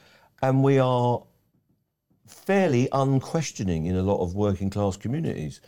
[0.42, 1.22] and we are
[2.26, 5.60] fairly unquestioning in a lot of working class communities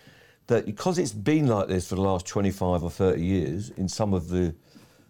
[0.47, 4.13] that because it's been like this for the last 25 or 30 years in some
[4.13, 4.55] of the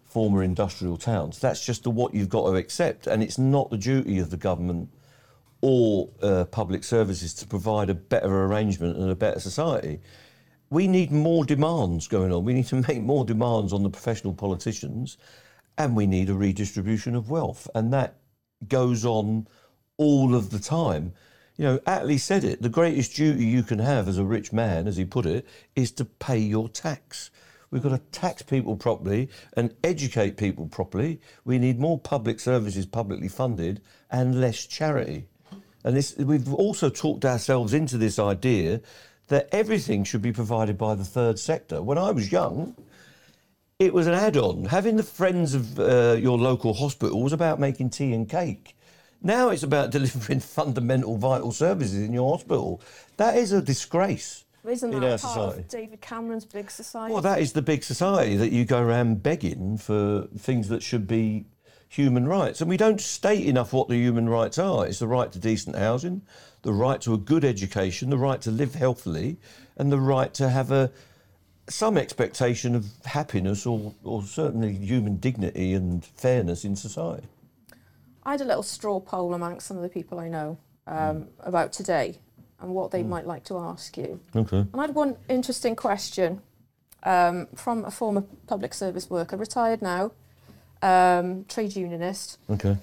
[0.05, 3.07] former industrial towns, that's just the, what you've got to accept.
[3.07, 4.89] And it's not the duty of the government
[5.61, 9.99] or uh, public services to provide a better arrangement and a better society.
[10.69, 12.43] We need more demands going on.
[12.43, 15.17] We need to make more demands on the professional politicians,
[15.77, 17.69] and we need a redistribution of wealth.
[17.75, 18.15] And that
[18.67, 19.47] goes on
[19.97, 21.13] all of the time.
[21.57, 24.87] You know, Attlee said it the greatest duty you can have as a rich man,
[24.87, 27.31] as he put it, is to pay your tax.
[27.71, 31.19] We've got to tax people properly and educate people properly.
[31.45, 35.27] We need more public services publicly funded and less charity.
[35.83, 38.81] And this, we've also talked ourselves into this idea
[39.27, 41.81] that everything should be provided by the third sector.
[41.81, 42.75] When I was young,
[43.79, 44.65] it was an add-on.
[44.65, 48.75] Having the friends of uh, your local hospital was about making tea and cake.
[49.21, 52.81] Now it's about delivering fundamental vital services in your hospital.
[53.17, 55.59] That is a disgrace Isn't in that part society.
[55.61, 57.13] of David Cameron's big society?
[57.13, 61.07] Well, that is the big society that you go around begging for things that should
[61.07, 61.45] be
[61.89, 62.61] human rights.
[62.61, 64.85] And we don't state enough what the human rights are.
[64.85, 66.21] It's the right to decent housing,
[66.65, 69.37] the right to a good education, the right to live healthily,
[69.77, 70.91] and the right to have a
[71.67, 77.27] some expectation of happiness or, or certainly human dignity and fairness in society.
[78.23, 81.71] I had a little straw poll amongst some of the people I know um, about
[81.71, 82.19] today
[82.59, 84.19] and what they might like to ask you.
[84.35, 84.57] Okay.
[84.57, 86.41] And I had one interesting question
[87.03, 90.11] um, from a former public service worker, retired now,
[90.81, 92.37] um, trade unionist.
[92.49, 92.77] Okay.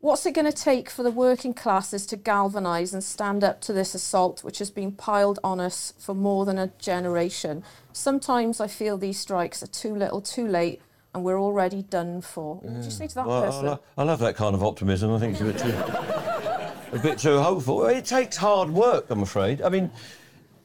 [0.00, 3.72] What's it going to take for the working classes to galvanise and stand up to
[3.72, 7.64] this assault which has been piled on us for more than a generation?
[7.92, 10.80] Sometimes I feel these strikes are too little, too late,
[11.12, 12.56] and we're already done for.
[12.56, 13.66] What do you say to that Well, I, person?
[13.66, 15.12] lo- I love that kind of optimism.
[15.12, 17.84] I think it's a bit too, a bit too hopeful.
[17.86, 19.62] It takes hard work, I'm afraid.
[19.62, 19.90] I mean,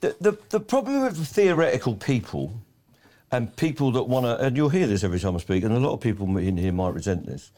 [0.01, 2.53] the, the, the problem with theoretical people
[3.31, 5.79] and people that want to, and you'll hear this every time I speak, and a
[5.79, 7.51] lot of people in here might resent this.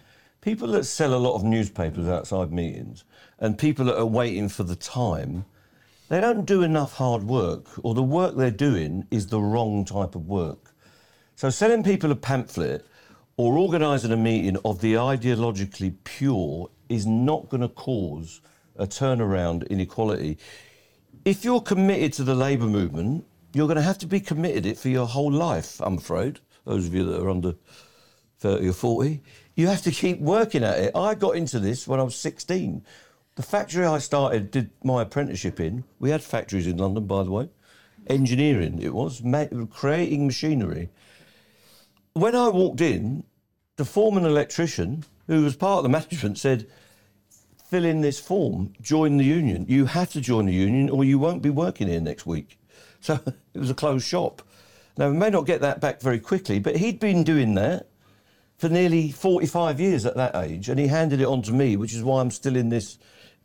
[0.45, 3.03] People that sell a lot of newspapers outside meetings
[3.39, 5.43] and people that are waiting for the time,
[6.07, 10.13] they don't do enough hard work, or the work they're doing is the wrong type
[10.13, 10.75] of work.
[11.35, 12.85] So selling people a pamphlet
[13.37, 18.39] or organising a meeting of the ideologically pure is not going to cause
[18.75, 20.37] a turnaround in equality.
[21.25, 24.77] If you're committed to the labour movement, you're going to have to be committed it
[24.77, 26.39] for your whole life, I'm afraid.
[26.65, 27.55] Those of you that are under
[28.41, 29.23] 30 or 40,
[29.55, 30.95] you have to keep working at it.
[30.95, 32.83] I got into this when I was 16.
[33.35, 37.31] The factory I started, did my apprenticeship in, we had factories in London, by the
[37.31, 37.49] way.
[38.07, 40.89] Engineering, it was, ma- creating machinery
[42.15, 43.25] when I walked in,
[43.75, 46.65] the foreman electrician, who was part of the management, said,
[47.69, 49.65] fill in this form, join the union.
[49.67, 52.57] You have to join the union or you won't be working here next week.
[53.01, 53.19] So
[53.53, 54.41] it was a closed shop.
[54.97, 57.89] Now, we may not get that back very quickly, but he'd been doing that
[58.57, 61.93] for nearly 45 years at that age, and he handed it on to me, which
[61.93, 62.97] is why I'm still in this,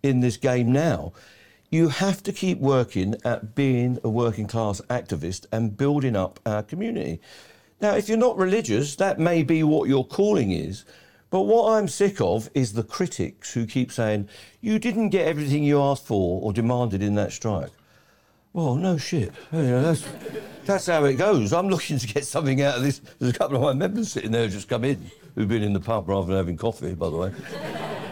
[0.02, 1.12] in this game now.
[1.70, 6.62] You have to keep working at being a working class activist and building up our
[6.62, 7.20] community.
[7.80, 10.84] Now, if you're not religious, that may be what your calling is.
[11.30, 14.28] But what I'm sick of is the critics who keep saying,
[14.60, 17.70] you didn't get everything you asked for or demanded in that strike.
[18.52, 19.32] Well, no shit.
[19.52, 20.04] You know, that's,
[20.64, 21.52] that's how it goes.
[21.52, 23.00] I'm looking to get something out of this.
[23.18, 25.72] There's a couple of my members sitting there who just come in, who've been in
[25.72, 27.32] the pub rather than having coffee, by the way.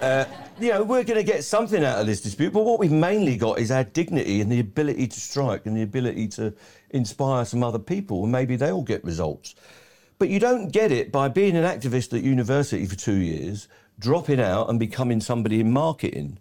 [0.00, 0.24] Uh,
[0.60, 3.36] you know, we're going to get something out of this dispute, but what we've mainly
[3.36, 6.54] got is our dignity and the ability to strike and the ability to
[6.90, 9.56] inspire some other people, and maybe they'll get results.
[10.18, 13.66] But you don't get it by being an activist at university for two years,
[13.98, 16.38] dropping out and becoming somebody in marketing.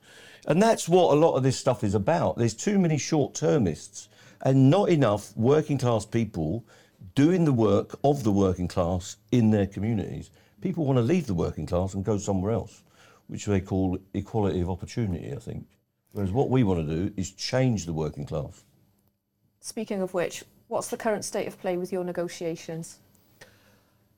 [0.47, 2.37] And that's what a lot of this stuff is about.
[2.37, 4.07] There's too many short termists
[4.41, 6.65] and not enough working class people
[7.15, 10.31] doing the work of the working class in their communities.
[10.61, 12.83] People want to leave the working class and go somewhere else,
[13.27, 15.67] which they call equality of opportunity, I think.
[16.13, 18.63] Whereas what we want to do is change the working class.
[19.59, 22.99] Speaking of which, what's the current state of play with your negotiations?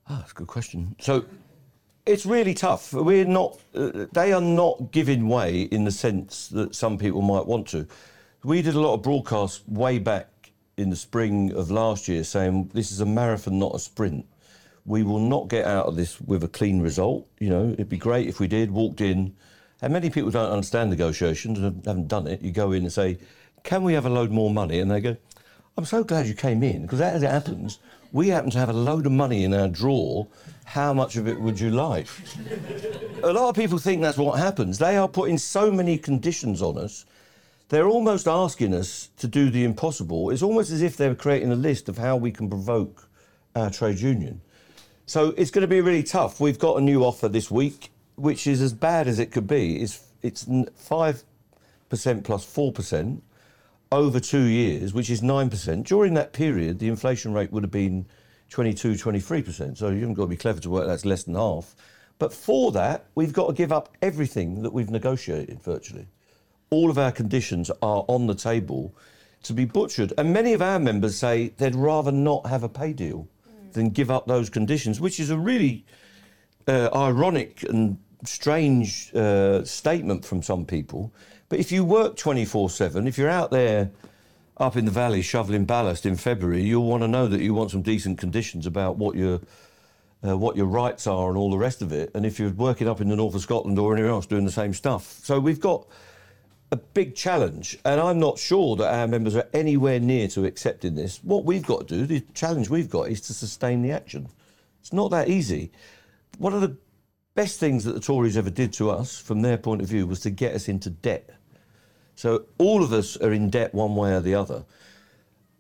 [0.08, 0.96] Ah, that's a good question.
[1.00, 1.26] So
[2.10, 2.92] it's really tough.
[2.92, 7.46] We're not, uh, they are not giving way in the sense that some people might
[7.46, 7.88] want to.
[8.44, 12.72] We did a lot of broadcasts way back in the spring of last year saying
[12.74, 14.26] this is a marathon, not a sprint.
[14.86, 17.28] We will not get out of this with a clean result.
[17.40, 19.36] You know, it'd be great if we did, walked in.
[19.82, 22.42] And many people don't understand negotiations and haven't done it.
[22.42, 23.20] You go in and say,
[23.64, 24.80] Can we have a load more money?
[24.80, 25.16] And they go,
[25.78, 27.80] I'm so glad you came in because as it happens,
[28.12, 30.28] we happen to have a load of money in our drawer.
[30.66, 32.08] How much of it would you like?
[33.24, 34.78] a lot of people think that's what happens.
[34.78, 37.06] They are putting so many conditions on us.
[37.70, 40.32] They're almost asking us to do the impossible.
[40.32, 43.08] It's almost as if they're creating a list of how we can provoke
[43.56, 44.42] our trade union.
[45.06, 46.40] So it's going to be really tough.
[46.40, 49.82] We've got a new offer this week, which is as bad as it could be.
[49.82, 51.24] It's it's five
[51.90, 53.24] percent plus four percent
[53.92, 55.84] over two years, which is 9%.
[55.84, 58.06] During that period, the inflation rate would have been
[58.50, 59.78] 22, 23%.
[59.78, 61.76] So you haven't got to be clever to work, that's less than half.
[62.20, 66.08] But for that, we've got to give up everything that we've negotiated virtually.
[66.70, 68.94] All of our conditions are on the table
[69.44, 70.14] to be butchered.
[70.18, 73.28] And many of our members say they'd rather not have a pay deal
[73.72, 75.86] than give up those conditions, which is a really
[76.68, 81.14] uh, ironic and strange uh, statement from some people.
[81.50, 83.92] But if you work 24 7, if you're out there
[84.58, 87.72] up in the valley shoveling ballast in February, you'll want to know that you want
[87.72, 89.42] some decent conditions about what your
[90.26, 92.12] uh, what your rights are and all the rest of it.
[92.14, 94.52] And if you're working up in the north of Scotland or anywhere else doing the
[94.52, 95.88] same stuff, so we've got
[96.72, 100.94] a big challenge, and I'm not sure that our members are anywhere near to accepting
[100.94, 101.24] this.
[101.24, 104.28] What we've got to do, the challenge we've got, is to sustain the action.
[104.82, 105.72] It's not that easy.
[106.38, 106.78] One of the
[107.34, 110.20] best things that the Tories ever did to us, from their point of view, was
[110.22, 111.30] to get us into debt.
[112.20, 114.66] So all of us are in debt one way or the other.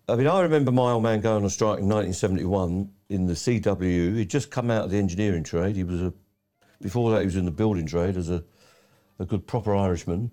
[0.09, 4.17] I mean, I remember my old man going on strike in 1971 in the CW.
[4.17, 5.77] He'd just come out of the engineering trade.
[5.77, 6.13] He was a,
[6.81, 8.43] before that, he was in the building trade as a,
[9.19, 10.31] a good proper Irishman.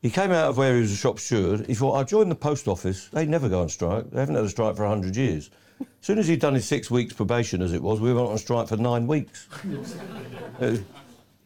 [0.00, 1.66] He came out of where he was a shop steward.
[1.66, 3.08] He thought, I'll join the post office.
[3.08, 4.10] They never go on strike.
[4.10, 5.50] They haven't had a strike for 100 years.
[5.80, 8.38] As soon as he'd done his six weeks probation, as it was, we went on
[8.38, 9.48] strike for nine weeks.
[10.60, 10.76] Uh,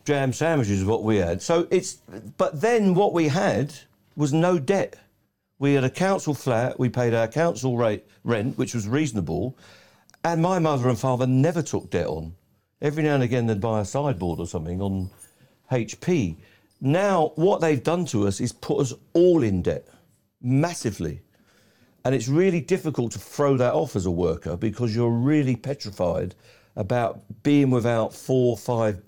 [0.07, 1.43] jam sandwiches is what we had.
[1.43, 1.99] So it's,
[2.39, 3.75] but then what we had
[4.17, 4.97] was no debt.
[5.59, 9.57] We had a council flat, we paid our council rate rent, which was reasonable,
[10.25, 12.35] and my mother and father never took debt on.
[12.81, 15.11] Every now and again they'd buy a sideboard or something on
[15.71, 16.37] HP.
[16.81, 19.87] Now what they've done to us is put us all in debt,
[20.41, 21.21] massively.
[22.05, 26.35] And it's really difficult to throw that off as a worker because you're really petrified
[26.75, 29.01] about being without four, five,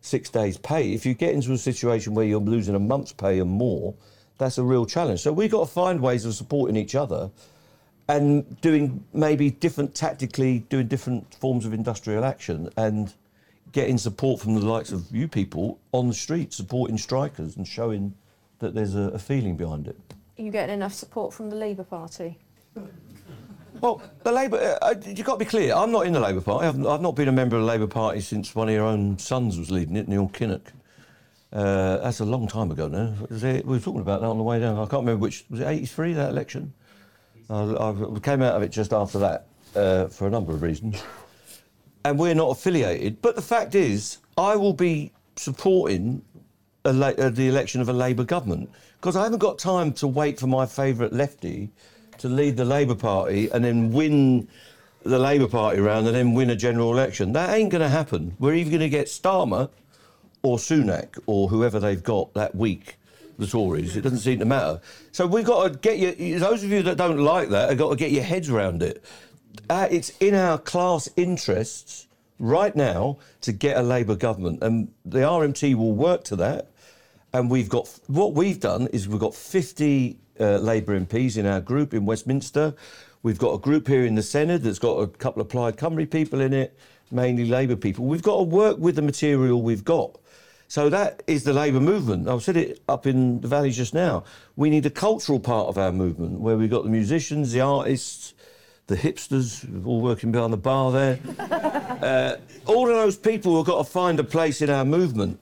[0.00, 0.94] six days' pay.
[0.94, 3.94] If you get into a situation where you're losing a month's pay and more,
[4.40, 5.20] that's a real challenge.
[5.20, 7.30] So we've got to find ways of supporting each other
[8.08, 13.12] and doing maybe different tactically, doing different forms of industrial action and
[13.70, 18.14] getting support from the likes of you people on the street, supporting strikers and showing
[18.58, 19.96] that there's a, a feeling behind it.
[20.38, 22.38] Are you getting enough support from the Labour Party?
[23.80, 26.66] Well, the Labour, uh, you've got to be clear, I'm not in the Labour Party.
[26.66, 29.18] I've, I've not been a member of the Labour Party since one of your own
[29.18, 30.72] sons was leading it, Neil Kinnock.
[31.52, 33.14] Uh, that's a long time ago now.
[33.30, 34.76] It, we were talking about that on the way down.
[34.76, 36.72] I can't remember which, was it 83, that election?
[37.48, 41.02] I, I came out of it just after that uh, for a number of reasons.
[42.04, 43.20] And we're not affiliated.
[43.20, 46.22] But the fact is, I will be supporting
[46.84, 50.38] a, uh, the election of a Labour government because I haven't got time to wait
[50.38, 51.70] for my favourite lefty
[52.18, 54.48] to lead the Labour Party and then win
[55.02, 57.32] the Labour Party round and then win a general election.
[57.32, 58.36] That ain't going to happen.
[58.38, 59.70] We're either going to get Starmer
[60.42, 62.96] or Sunak or whoever they've got that week,
[63.38, 63.96] the Tories.
[63.96, 64.80] It doesn't seem to matter.
[65.12, 67.90] So we've got to get you, those of you that don't like that, have got
[67.90, 69.04] to get your heads around it.
[69.68, 72.06] Uh, it's in our class interests
[72.38, 76.70] right now to get a Labour government, and the RMT will work to that.
[77.32, 81.60] And we've got what we've done is we've got 50 uh, Labour MPs in our
[81.60, 82.74] group in Westminster.
[83.22, 86.10] We've got a group here in the Senedd that's got a couple of Plaid Cymru
[86.10, 86.76] people in it,
[87.10, 88.06] mainly Labour people.
[88.06, 90.18] We've got to work with the material we've got.
[90.70, 92.28] So that is the Labour movement.
[92.28, 94.22] I've said it up in the valley just now.
[94.54, 98.34] We need a cultural part of our movement where we've got the musicians, the artists,
[98.86, 101.18] the hipsters, all working behind the bar there.
[101.40, 105.40] uh, all of those people have got to find a place in our movement.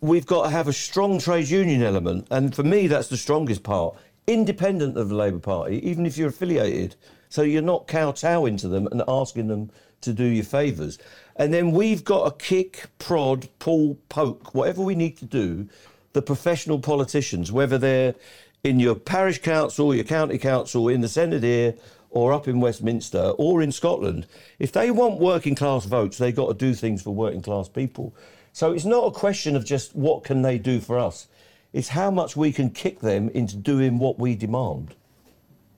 [0.00, 3.62] We've got to have a strong trade union element, and for me, that's the strongest
[3.62, 3.94] part
[4.26, 6.96] independent of the Labour Party, even if you're affiliated.
[7.28, 10.98] So you're not kowtowing to them and asking them to do you favours.
[11.38, 15.68] And then we've got to kick, prod, pull, poke, whatever we need to do,
[16.14, 18.14] the professional politicians, whether they're
[18.64, 21.74] in your parish council, your county council, in the Senedd here,
[22.10, 24.26] or up in Westminster, or in Scotland.
[24.58, 28.14] If they want working class votes, they've got to do things for working class people.
[28.54, 31.28] So it's not a question of just what can they do for us.
[31.74, 34.94] It's how much we can kick them into doing what we demand.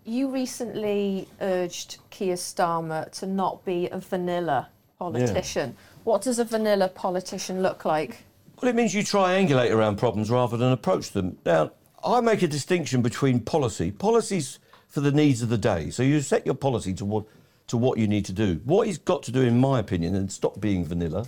[0.05, 5.71] You recently urged Keir Starmer to not be a vanilla politician.
[5.71, 6.01] Yeah.
[6.05, 8.25] What does a vanilla politician look like?
[8.61, 11.39] Well, it means you triangulate around problems rather than approach them.
[11.47, 11.71] Now,
[12.05, 13.91] I make a distinction between policy.
[13.93, 14.59] Policy's
[14.89, 15.91] for the needs of the day.
[15.91, 17.27] So you set your policy to what,
[17.69, 18.61] to what you need to do.
[18.65, 21.27] What he's got to do, in my opinion, and stop being vanilla,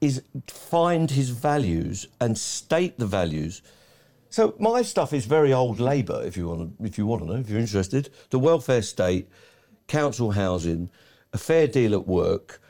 [0.00, 3.62] is find his values and state the values.
[4.28, 7.40] So my stuff is very old Labour, if you want, if you want to know,
[7.40, 8.10] if you're interested.
[8.30, 9.30] The welfare state,
[9.86, 10.90] council housing,
[11.32, 12.60] a fair deal at work.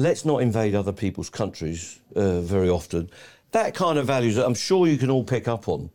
[0.00, 3.10] Let's not invade other people's countries uh, very often.
[3.50, 5.90] That kind of values that I'm sure you can all pick up on.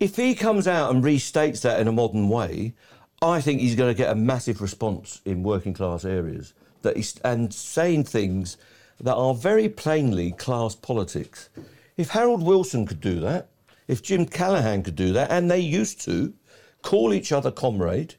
[0.00, 2.72] If he comes out and restates that in a modern way,
[3.20, 6.54] I think he's going to get a massive response in working class areas.
[6.80, 8.56] That he's, and saying things
[8.98, 11.50] that are very plainly class politics.
[11.98, 13.50] If Harold Wilson could do that,
[13.88, 16.32] if Jim Callaghan could do that, and they used to
[16.80, 18.14] call each other comrade,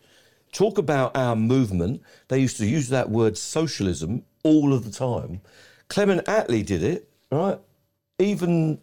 [0.52, 5.42] talk about our movement, they used to use that word socialism all of the time.
[5.90, 7.60] Clement Attlee did it, right?
[8.20, 8.80] Even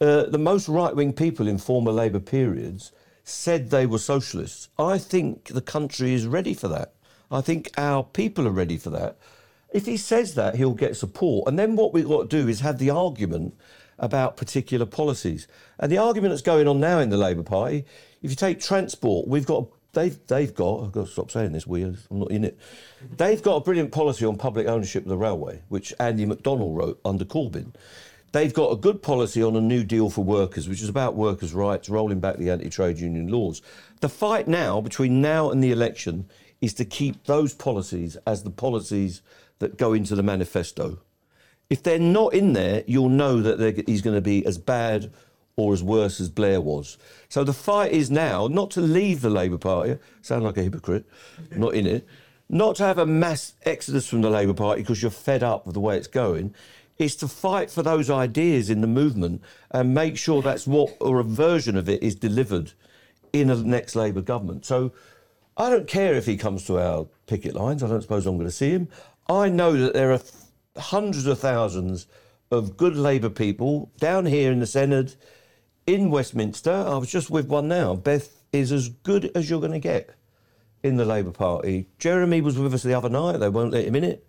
[0.00, 4.70] uh, the most right wing people in former Labour periods said they were socialists.
[4.78, 6.94] I think the country is ready for that.
[7.30, 9.18] I think our people are ready for that.
[9.72, 11.46] If he says that, he'll get support.
[11.46, 13.54] And then what we've got to do is have the argument
[13.98, 15.46] about particular policies.
[15.78, 17.84] And the argument that's going on now in the Labour Party,
[18.22, 21.66] if you take transport, we've got they've they've got I've got to stop saying this
[21.66, 22.58] weird I'm not in it.
[23.16, 27.00] They've got a brilliant policy on public ownership of the railway, which Andy McDonald wrote
[27.04, 27.74] under Corbyn.
[28.32, 31.52] They've got a good policy on a new deal for workers, which is about workers'
[31.52, 33.60] rights, rolling back the anti-trade union laws.
[34.00, 36.30] The fight now between now and the election
[36.62, 39.20] is to keep those policies as the policies
[39.58, 41.00] that go into the manifesto.
[41.68, 45.12] If they're not in there, you'll know that he's going to be as bad
[45.56, 46.96] or as worse as Blair was.
[47.28, 51.04] So the fight is now not to leave the Labour Party, sound like a hypocrite,
[51.54, 52.06] not in it,
[52.48, 55.74] not to have a mass exodus from the Labour Party because you're fed up with
[55.74, 56.54] the way it's going.
[56.98, 61.18] It's to fight for those ideas in the movement and make sure that's what, or
[61.18, 62.72] a version of it, is delivered
[63.32, 64.64] in a next Labour government.
[64.64, 64.92] So
[65.56, 67.82] I don't care if he comes to our picket lines.
[67.82, 68.88] I don't suppose I'm going to see him.
[69.28, 70.20] I know that there are
[70.76, 72.06] hundreds of thousands
[72.50, 75.16] of good Labour people down here in the Senedd,
[75.86, 76.72] in Westminster.
[76.72, 77.94] I was just with one now.
[77.94, 80.10] Beth is as good as you're going to get
[80.82, 81.88] in the Labour Party.
[81.98, 83.38] Jeremy was with us the other night.
[83.38, 84.26] They won't let him in it.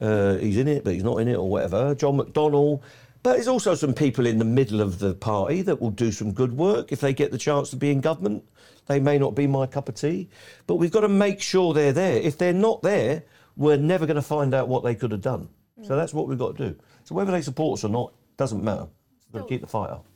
[0.00, 1.94] Uh, he's in it, but he's not in it, or whatever.
[1.94, 2.80] John McDonnell.
[3.22, 6.32] But there's also some people in the middle of the party that will do some
[6.32, 8.44] good work if they get the chance to be in government.
[8.86, 10.30] They may not be my cup of tea,
[10.66, 12.16] but we've got to make sure they're there.
[12.16, 13.24] If they're not there,
[13.56, 15.48] we're never going to find out what they could have done.
[15.82, 16.78] So that's what we've got to do.
[17.04, 18.86] So whether they support us or not doesn't matter.
[19.32, 20.06] We've got to keep the fight up.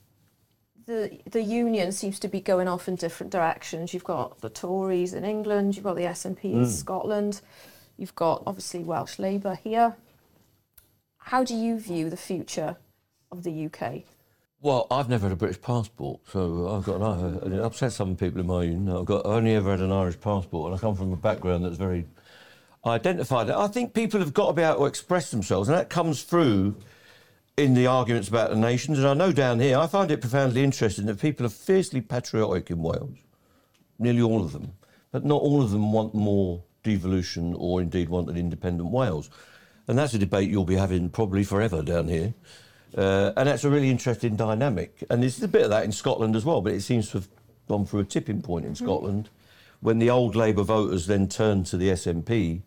[0.86, 3.94] The, the union seems to be going off in different directions.
[3.94, 6.66] You've got the Tories in England, you've got the SNP in mm.
[6.66, 7.40] Scotland,
[7.96, 9.96] you've got obviously Welsh Labour here.
[11.16, 12.76] How do you view the future
[13.32, 14.02] of the UK?
[14.60, 18.16] Well, I've never had a British passport, so I've got an, and it upsets some
[18.16, 18.94] people in my union.
[18.94, 21.64] I've got I've only ever had an Irish passport, and I come from a background
[21.64, 22.06] that's very
[22.86, 23.50] identified.
[23.50, 26.76] I think people have got to be able to express themselves, and that comes through
[27.56, 28.98] in the arguments about the nations.
[28.98, 32.70] And I know down here, I find it profoundly interesting that people are fiercely patriotic
[32.70, 33.16] in Wales,
[33.98, 34.72] nearly all of them,
[35.12, 39.30] but not all of them want more devolution or indeed want an independent Wales.
[39.86, 42.34] And that's a debate you'll be having probably forever down here.
[42.96, 45.04] Uh, and that's a really interesting dynamic.
[45.10, 47.28] And there's a bit of that in Scotland as well, but it seems to have
[47.68, 49.30] gone through a tipping point in Scotland
[49.80, 52.62] when the old Labour voters then turned to the SNP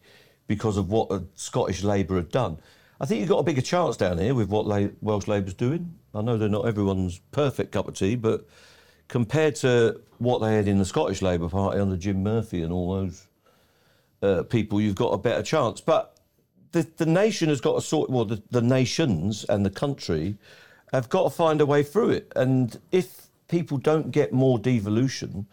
[0.48, 2.58] because of what Scottish Labour had done.
[3.00, 5.94] I think you've got a bigger chance down here with what La- Welsh Labour's doing.
[6.16, 8.48] I know they're not everyone's perfect cup of tea, but
[9.08, 12.96] compared to what they had in the Scottish Labour Party under Jim Murphy and all
[12.96, 13.28] those
[14.24, 15.80] uh, people, you've got a better chance.
[15.80, 16.18] But
[16.72, 20.38] the, the nation has got to sort, well, the, the nations and the country
[20.92, 22.32] have got to find a way through it.
[22.36, 25.46] And if people don't get more devolution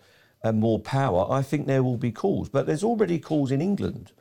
[0.43, 2.49] and more power, I think there will be calls.
[2.49, 4.13] But there's already calls in England.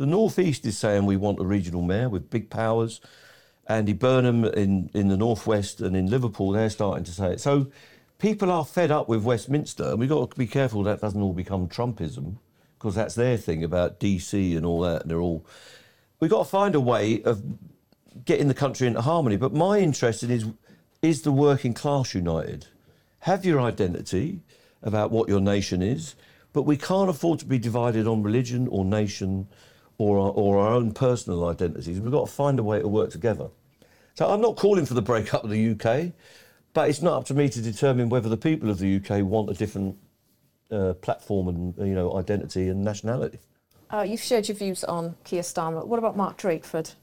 [0.00, 3.02] The Northeast is saying we want a regional mayor with big powers.
[3.68, 7.40] Andy Burnham in, in the Northwest and in Liverpool, they're starting to say it.
[7.42, 7.66] So
[8.18, 11.34] people are fed up with Westminster, and we've got to be careful that doesn't all
[11.34, 12.36] become Trumpism,
[12.78, 15.02] because that's their thing about DC and all that.
[15.02, 15.44] And they're all.
[16.18, 17.42] We've got to find a way of
[18.24, 19.36] getting the country into harmony.
[19.36, 20.46] But my interest in is
[21.02, 22.68] is the working class united?
[23.18, 24.40] Have your identity
[24.82, 26.14] about what your nation is,
[26.54, 29.46] but we can't afford to be divided on religion or nation
[30.00, 32.00] or our, or our own personal identities.
[32.00, 33.50] We've got to find a way to work together.
[34.14, 36.12] So I'm not calling for the breakup of the UK,
[36.72, 39.50] but it's not up to me to determine whether the people of the UK want
[39.50, 39.98] a different
[40.70, 43.40] uh, platform and you know identity and nationality.
[43.92, 45.86] Uh, you've shared your views on Keir Starmer.
[45.86, 46.94] What about Mark Drakeford?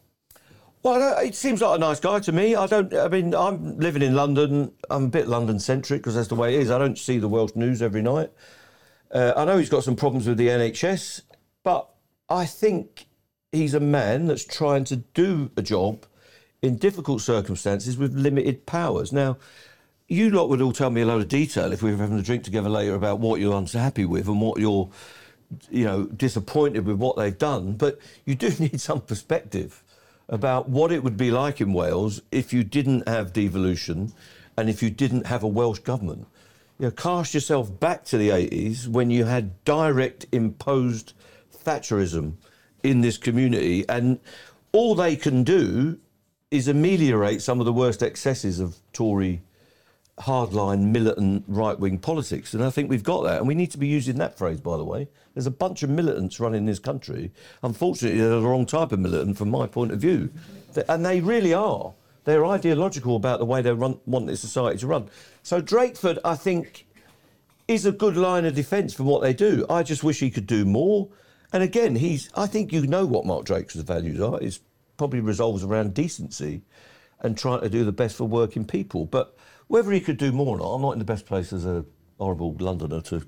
[0.81, 2.55] Well, it seems like a nice guy to me.
[2.55, 2.91] I don't.
[2.95, 4.71] I mean, I'm living in London.
[4.89, 6.71] I'm a bit London centric because that's the way it is.
[6.71, 8.31] I don't see the Welsh news every night.
[9.11, 11.21] Uh, I know he's got some problems with the NHS,
[11.63, 11.89] but
[12.29, 13.07] I think
[13.51, 16.05] he's a man that's trying to do a job
[16.61, 19.13] in difficult circumstances with limited powers.
[19.13, 19.37] Now,
[20.07, 22.23] you lot would all tell me a load of detail if we were having a
[22.23, 24.89] drink together later about what you're unhappy with and what you're,
[25.69, 27.73] you know, disappointed with what they've done.
[27.73, 29.83] But you do need some perspective
[30.29, 34.13] about what it would be like in Wales if you didn't have devolution
[34.57, 36.27] and if you didn't have a Welsh government.
[36.79, 41.13] You know, cast yourself back to the 80s when you had direct imposed
[41.67, 42.33] Thatcherism
[42.83, 44.19] in this community, and
[44.71, 45.99] all they can do
[46.49, 49.41] is ameliorate some of the worst excesses of Tory
[50.19, 52.53] hardline, militant, right wing politics.
[52.53, 53.39] And I think we've got that.
[53.39, 55.07] And we need to be using that phrase, by the way.
[55.33, 57.31] There's a bunch of militants running this country.
[57.61, 60.31] Unfortunately, they're the wrong type of militant from my point of view.
[60.87, 61.93] And they really are.
[62.23, 65.09] They're ideological about the way they run, want this society to run.
[65.43, 66.87] So Drakeford, I think,
[67.67, 69.65] is a good line of defence for what they do.
[69.69, 71.09] I just wish he could do more.
[71.53, 72.29] And again, he's.
[72.35, 74.39] I think you know what Mark Drake's values are.
[74.41, 74.59] It
[74.97, 76.61] probably resolves around decency
[77.21, 79.05] and trying to do the best for working people.
[79.05, 79.35] But
[79.67, 81.85] whether he could do more or not, I'm not in the best place as a
[82.19, 83.25] horrible Londoner to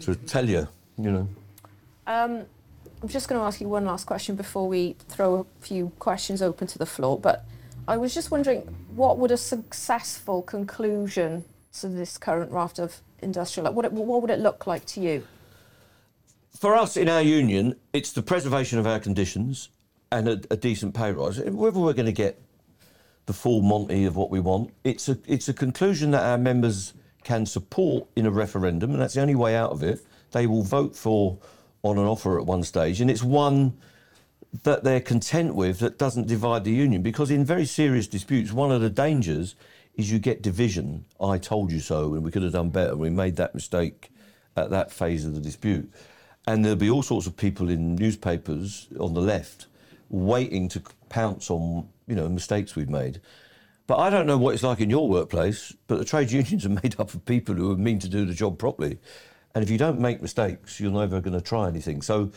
[0.00, 0.68] to tell you.
[0.96, 1.28] You know.
[2.06, 2.44] Um,
[3.02, 6.42] I'm just going to ask you one last question before we throw a few questions
[6.42, 7.18] open to the floor.
[7.18, 7.44] But
[7.86, 8.62] I was just wondering,
[8.96, 11.44] what would a successful conclusion
[11.80, 15.24] to this current raft of industrial, what, it, what would it look like to you?
[16.58, 19.68] For us in our union, it's the preservation of our conditions
[20.10, 21.38] and a, a decent pay rise.
[21.38, 22.42] Whether we're going to get
[23.26, 26.94] the full Monty of what we want, it's a it's a conclusion that our members
[27.22, 30.00] can support in a referendum, and that's the only way out of it.
[30.32, 31.38] They will vote for
[31.84, 33.78] on an offer at one stage, and it's one
[34.64, 37.02] that they're content with that doesn't divide the union.
[37.02, 39.54] Because in very serious disputes, one of the dangers
[39.94, 41.04] is you get division.
[41.20, 42.96] I told you so, and we could have done better.
[42.96, 44.10] We made that mistake
[44.56, 45.92] at that phase of the dispute.
[46.48, 49.66] And there'll be all sorts of people in newspapers on the left
[50.08, 53.20] waiting to pounce on you know mistakes we've made.
[53.86, 56.70] But I don't know what it's like in your workplace, but the trade unions are
[56.70, 58.98] made up of people who are mean to do the job properly.
[59.54, 62.00] And if you don't make mistakes, you're never going to try anything.
[62.00, 62.32] So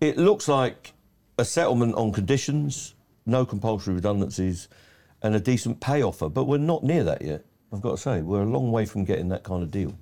[0.00, 0.92] it looks like
[1.36, 2.94] a settlement on conditions,
[3.26, 4.68] no compulsory redundancies,
[5.22, 6.28] and a decent pay offer.
[6.28, 8.22] But we're not near that yet, I've got to say.
[8.22, 9.98] We're a long way from getting that kind of deal.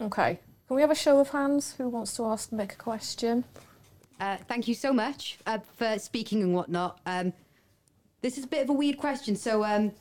[0.00, 0.38] Okay.
[0.66, 1.74] Can we have a show of hands?
[1.76, 3.44] Who wants to ask Mick a question?
[4.18, 7.00] Uh, thank you so much uh, for speaking and whatnot.
[7.04, 7.34] Um,
[8.22, 9.36] this is a bit of a weird question.
[9.36, 9.92] So, um,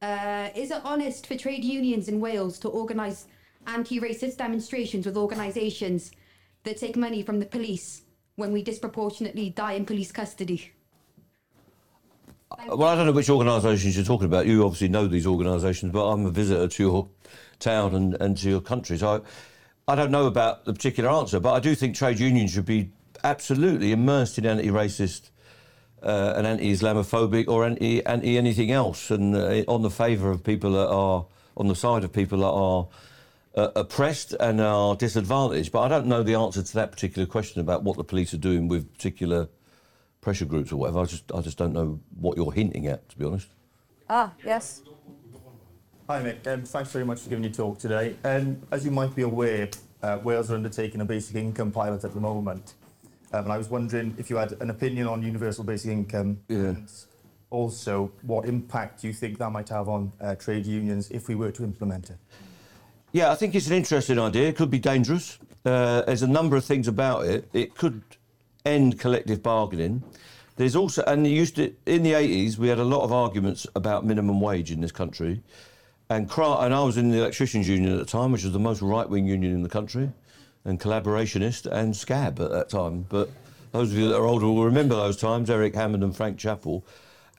[0.00, 3.26] uh, is it honest for trade unions in Wales to organise
[3.68, 6.10] anti racist demonstrations with organisations
[6.64, 8.02] that take money from the police
[8.34, 10.72] when we disproportionately die in police custody?
[12.66, 14.46] Well, I don't know which organisations you're talking about.
[14.46, 17.08] You obviously know these organisations, but I'm a visitor to your
[17.60, 18.98] town and, and to your country.
[18.98, 19.20] So I,
[19.88, 22.90] I don't know about the particular answer, but I do think trade unions should be
[23.24, 25.30] absolutely immersed in anti racist
[26.02, 30.44] uh, and anti Islamophobic or anti anti anything else and uh, on the favour of
[30.44, 31.26] people that are
[31.56, 32.88] on the side of people that are.
[33.54, 37.60] Uh, oppressed and are disadvantaged, but I don't know the answer to that particular question
[37.60, 39.46] about what the police are doing with particular
[40.22, 41.00] pressure groups or whatever.
[41.00, 43.48] I just, I just don't know what you're hinting at, to be honest.
[44.08, 44.80] Ah, yes.
[46.08, 46.46] Hi, Mick.
[46.46, 48.16] Um, thanks very much for giving your talk today.
[48.24, 49.68] Um, as you might be aware,
[50.02, 52.74] uh, Wales are undertaking a basic income pilot at the moment.
[53.32, 56.56] Um, and I was wondering if you had an opinion on universal basic income Yeah.
[56.58, 56.90] and
[57.50, 61.34] also what impact do you think that might have on uh, trade unions if we
[61.34, 62.16] were to implement it.
[63.12, 64.48] Yeah, I think it's an interesting idea.
[64.48, 65.38] It could be dangerous.
[65.64, 67.48] Uh, there's a number of things about it.
[67.52, 68.02] It could
[68.66, 70.02] end collective bargaining.
[70.56, 74.04] There's also, and used to, in the 80s, we had a lot of arguments about
[74.04, 75.42] minimum wage in this country.
[76.12, 78.82] And, and I was in the electricians union at the time, which was the most
[78.82, 80.10] right wing union in the country,
[80.66, 83.06] and collaborationist and scab at that time.
[83.08, 83.30] But
[83.72, 86.82] those of you that are older will remember those times, Eric Hammond and Frank Chapple.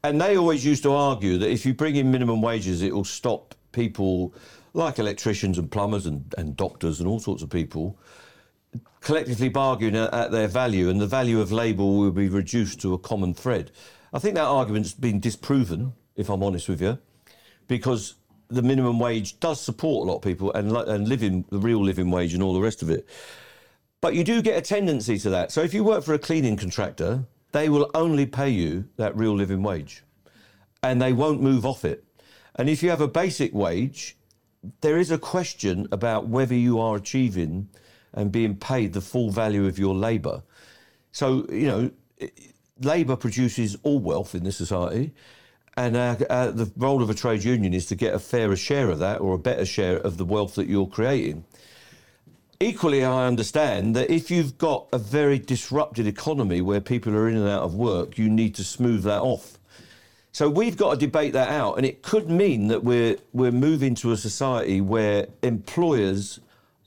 [0.04, 3.04] And they always used to argue that if you bring in minimum wages, it will
[3.04, 4.34] stop people
[4.74, 7.98] like electricians and plumbers and, and doctors and all sorts of people
[9.02, 12.94] collectively bargaining at, at their value, and the value of labour will be reduced to
[12.96, 13.70] a common thread.
[14.12, 16.98] I think that argument's been disproven, if I'm honest with you,
[17.68, 18.16] because
[18.54, 22.12] the minimum wage does support a lot of people and, and living the real living
[22.12, 23.08] wage and all the rest of it.
[24.02, 25.52] But you do get a tendency to that.
[25.52, 29.36] So if you work for a cleaning contractor, they will only pay you that real
[29.36, 30.04] living wage
[30.82, 32.04] and they won't move off it.
[32.56, 34.18] And if you have a basic wage,
[34.82, 37.70] there is a question about whether you are achieving
[38.14, 40.44] and being paid the full value of your labour.
[41.12, 41.92] So, you know,
[42.80, 45.14] labour produces all wealth in this society,
[45.76, 48.90] and uh, uh, the role of a trade union is to get a fairer share
[48.90, 51.46] of that or a better share of the wealth that you're creating.
[52.60, 57.36] Equally, I understand that if you've got a very disrupted economy where people are in
[57.36, 59.58] and out of work, you need to smooth that off.
[60.32, 63.94] So we've got to debate that out, and it could mean that we're we're moving
[63.96, 66.40] to a society where employers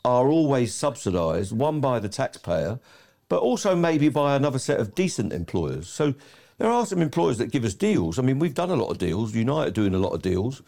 [0.05, 2.79] are always subsidised, one by the taxpayer,
[3.29, 5.89] but also maybe by another set of decent employers.
[5.89, 6.15] So
[6.59, 8.19] there are some employers that give us deals.
[8.19, 9.35] I mean, we've done a lot of deals.
[9.35, 10.63] United doing a lot of deals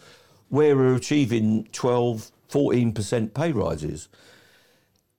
[0.48, 4.08] where we're achieving 12, 14% pay rises.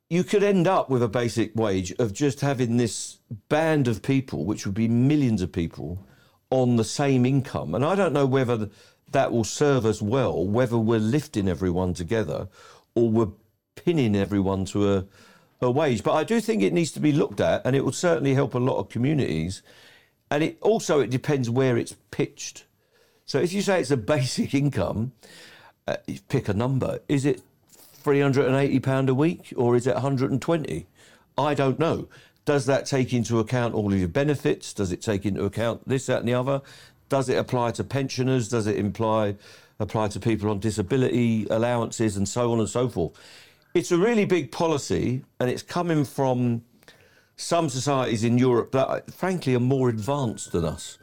[0.10, 4.46] You could end up with a basic wage of just having this band of people,
[4.46, 6.04] which would be millions of people,
[6.50, 7.76] on the same income.
[7.76, 8.70] And I don't know whether
[9.12, 12.48] that will serve us well, whether we're lifting everyone together
[12.96, 13.32] or we're
[13.76, 15.06] pinning everyone to a,
[15.62, 16.04] a wage.
[16.04, 18.56] But I do think it needs to be looked at, and it will certainly help
[18.56, 19.62] a lot of communities.
[20.32, 22.66] And it also it depends where it's pitched.
[23.26, 25.12] So if you say it's a basic income,
[25.88, 27.00] uh, pick a number.
[27.08, 30.42] Is it three hundred and eighty pound a week, or is it one hundred and
[30.42, 30.88] twenty?
[31.38, 32.08] I don't know.
[32.46, 34.74] Does that take into account all of your benefits?
[34.74, 36.62] Does it take into account this, that, and the other?
[37.08, 38.50] Does it apply to pensioners?
[38.50, 39.36] Does it imply
[39.80, 43.14] apply to people on disability allowances and so on and so forth?
[43.74, 46.64] It's a really big policy, and it's coming from
[47.40, 50.98] some societies in Europe that, frankly, are more advanced than us,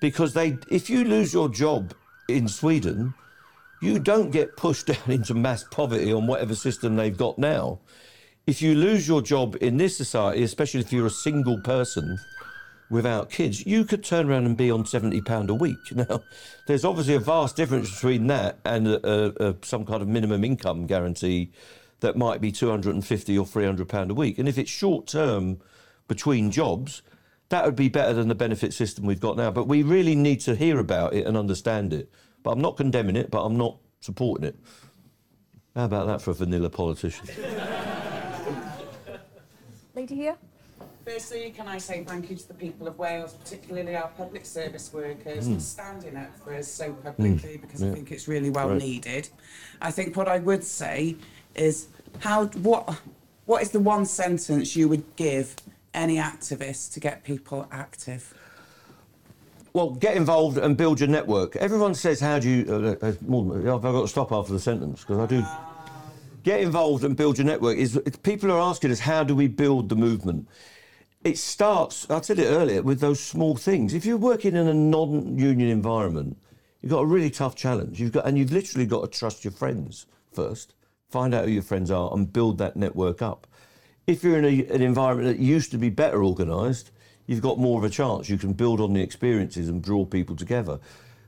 [0.00, 1.92] because they, if you lose your job
[2.26, 3.12] in Sweden,
[3.82, 7.80] you don't get pushed down into mass poverty on whatever system they've got now.
[8.46, 12.18] If you lose your job in this society, especially if you're a single person
[12.90, 15.76] without kids, you could turn around and be on seventy pound a week.
[15.92, 16.22] Now,
[16.66, 20.86] there's obviously a vast difference between that and a, a, some kind of minimum income
[20.86, 21.52] guarantee
[22.00, 24.38] that might be two hundred and fifty or three hundred pound a week.
[24.38, 25.60] And if it's short term
[26.08, 27.02] between jobs,
[27.48, 29.50] that would be better than the benefit system we've got now.
[29.50, 32.10] But we really need to hear about it and understand it.
[32.42, 34.56] But I'm not condemning it, but I'm not supporting it.
[35.74, 37.26] How about that for a vanilla politician?
[39.94, 40.36] Lady here?
[41.04, 44.90] Firstly, can I say thank you to the people of Wales, particularly our public service
[44.92, 45.54] workers, hmm.
[45.54, 47.60] for standing up for us so publicly hmm.
[47.60, 48.80] because I think it's really well Right.
[48.80, 49.28] needed.
[49.82, 51.16] I think what I would say
[51.54, 51.88] is
[52.20, 53.00] how what
[53.44, 55.56] what is the one sentence you would give
[55.94, 58.34] any activists to get people active?
[59.72, 61.56] Well, get involved and build your network.
[61.56, 65.26] Everyone says, "How do you?" Uh, I've got to stop after the sentence because I
[65.26, 65.44] do.
[66.44, 67.78] Get involved and build your network.
[67.78, 70.46] Is people are asking us, "How do we build the movement?"
[71.24, 72.08] It starts.
[72.10, 73.94] I said it earlier with those small things.
[73.94, 76.36] If you're working in a non-union environment,
[76.82, 77.98] you've got a really tough challenge.
[77.98, 80.74] You've got and you've literally got to trust your friends first.
[81.08, 83.46] Find out who your friends are and build that network up.
[84.06, 86.90] If you're in a, an environment that used to be better organised,
[87.26, 88.28] you've got more of a chance.
[88.28, 90.78] You can build on the experiences and draw people together.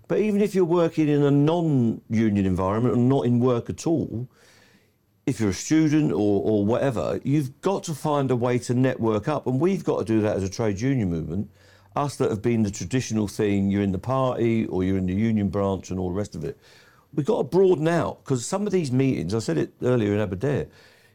[0.08, 4.28] But even if you're working in a non-union environment and not in work at all,
[5.24, 9.26] if you're a student or, or whatever, you've got to find a way to network
[9.26, 9.46] up.
[9.46, 11.50] And we've got to do that as a trade union movement.
[11.96, 15.14] Us that have been the traditional thing, you're in the party or you're in the
[15.14, 16.58] union branch and all the rest of it.
[17.14, 20.20] We've got to broaden out because some of these meetings, I said it earlier in
[20.20, 20.68] Aberdare,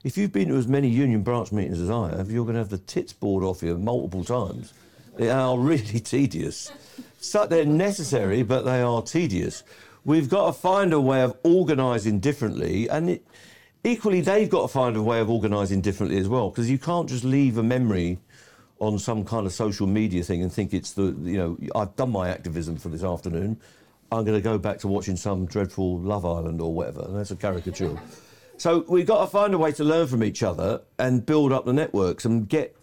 [0.04, 2.60] if you've been to as many union branch meetings as I have, you're going to
[2.60, 4.74] have the tits bored off you multiple times.
[5.18, 6.72] They are really tedious.
[7.20, 9.64] So they're necessary, but they are tedious.
[10.04, 13.26] We've got to find a way of organising differently, and it,
[13.84, 17.08] equally, they've got to find a way of organising differently as well, because you can't
[17.08, 18.18] just leave a memory
[18.80, 22.12] on some kind of social media thing and think it's the, you know, I've done
[22.12, 23.60] my activism for this afternoon.
[24.12, 27.04] I'm going to go back to watching some dreadful Love Island or whatever.
[27.04, 27.95] And that's a caricature.
[28.62, 31.66] So we've got to find a way to learn from each other and build up
[31.66, 32.78] the networks and get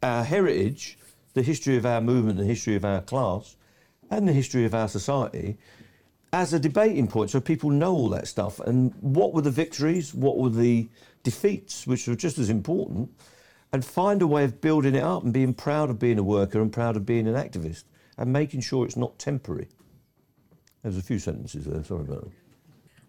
[0.00, 0.96] our heritage,
[1.34, 3.56] the history of our movement, the history of our class,
[4.08, 5.58] and the history of our society
[6.32, 10.14] as a debating point so people know all that stuff and what were the victories,
[10.14, 10.88] what were the
[11.24, 13.10] defeats, which are just as important,
[13.72, 16.62] and find a way of building it up and being proud of being a worker
[16.62, 17.82] and proud of being an activist
[18.16, 19.66] and making sure it's not temporary.
[20.84, 22.45] There's a few sentences there, sorry about that.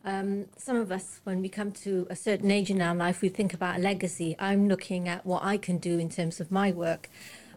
[0.07, 3.27] Um, some of us, when we come to a certain age in our life, we
[3.27, 4.37] think about a legacy.
[4.39, 7.09] I'm looking at what I can do in terms of my work.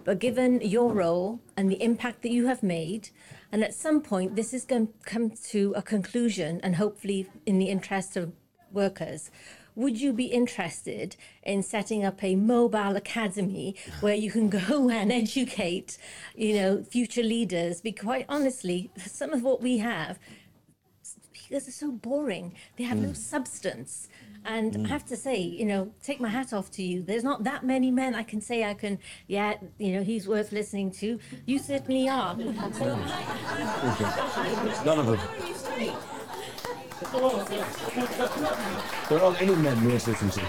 [0.03, 3.11] But given your role and the impact that you have made,
[3.53, 7.61] and at some point this is going to come to a conclusion, and hopefully in
[7.61, 8.33] the interest of
[8.73, 9.31] workers,
[9.77, 15.13] would you be interested in setting up a mobile academy where you can go and
[15.13, 15.99] educate,
[16.35, 17.81] you know, future leaders?
[17.81, 20.19] Because quite honestly, some of what we have
[21.51, 22.55] speakers are so boring.
[22.77, 24.09] They have no substance.
[24.45, 27.03] And I have to say, you know, take my hat off to you.
[27.03, 30.53] There's not that many men I can say I can, yeah, you know, he's worth
[30.53, 31.19] listening to.
[31.47, 32.37] You certainly are.
[32.37, 32.49] None
[34.99, 35.19] of them.
[39.09, 40.43] There aren't any men worth listening to.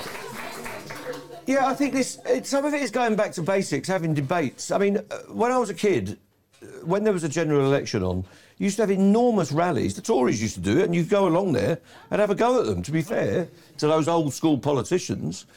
[1.47, 2.20] Yeah, I think this.
[2.28, 4.70] It, some of it is going back to basics, having debates.
[4.70, 6.18] I mean, uh, when I was a kid,
[6.62, 8.24] uh, when there was a general election on,
[8.62, 9.95] you used to have enormous rallies.
[9.95, 11.80] The Tories used to do it, and you'd go along there
[12.12, 12.84] and have a go at them.
[12.84, 13.47] To be fair
[13.80, 15.47] to those old school politicians,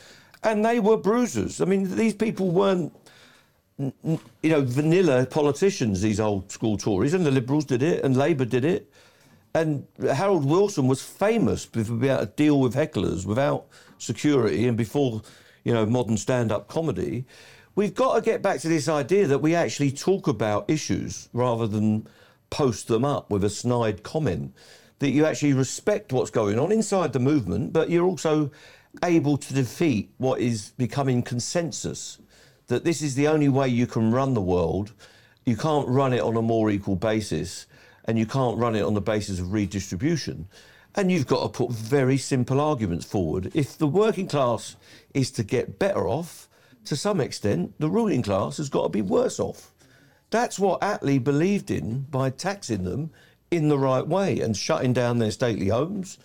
[0.42, 1.61] and they were bruisers.
[1.61, 2.96] I mean, these people weren't
[3.76, 8.46] you know, vanilla politicians, these old school Tories, and the Liberals did it, and Labour
[8.46, 8.90] did it.
[9.55, 13.66] And Harold Wilson was famous for being able to deal with hecklers without
[13.98, 15.20] security and before,
[15.64, 17.26] you know, modern stand up comedy.
[17.74, 21.66] We've got to get back to this idea that we actually talk about issues rather
[21.66, 22.09] than
[22.55, 24.55] post them up with a snide comment.
[25.00, 28.52] That you actually respect what's going on inside the movement, but you're also
[29.02, 32.18] able to defeat what is becoming consensus
[32.68, 34.92] that this is the only way you can run the world.
[35.44, 37.66] You can't run it on a more equal basis,
[38.05, 40.48] and you can't run it on the basis of redistribution.
[40.94, 43.50] And you've got to put very simple arguments forward.
[43.52, 44.76] If the working class
[45.12, 46.48] is to get better off,
[46.84, 49.74] to some extent, the ruling class has got to be worse off.
[50.31, 53.11] That's what Attlee believed in by taxing them
[53.51, 56.18] in the right way and shutting down their stately homes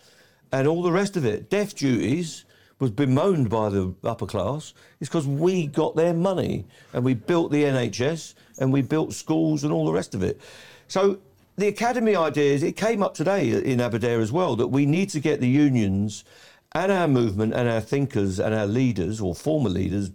[0.52, 1.50] and all the rest of it.
[1.50, 2.46] Death duties
[2.80, 7.52] was bemoaned by the upper class is because we got their money and we built
[7.52, 10.40] the NHS and we built schools and all the rest of it.
[10.88, 11.20] So
[11.58, 15.10] the academy idea is it came up today in Aberdare as well that we need
[15.10, 16.24] to get the unions
[16.72, 20.12] and our movement and our thinkers and our leaders or former leaders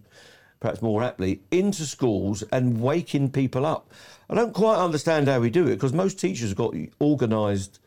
[0.64, 3.92] perhaps more aptly, into schools and waking people up.
[4.30, 7.80] I don't quite understand how we do it because most teachers have got organised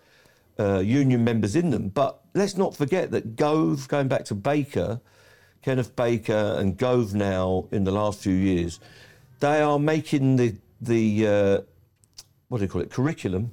[0.59, 1.89] uh, union members in them.
[1.89, 5.01] But let's not forget that Gove, going back to Baker,
[5.63, 8.79] Kenneth Baker and Gove now in the last few years,
[9.39, 11.61] they are making the the uh,
[12.49, 13.49] what do you call it curriculum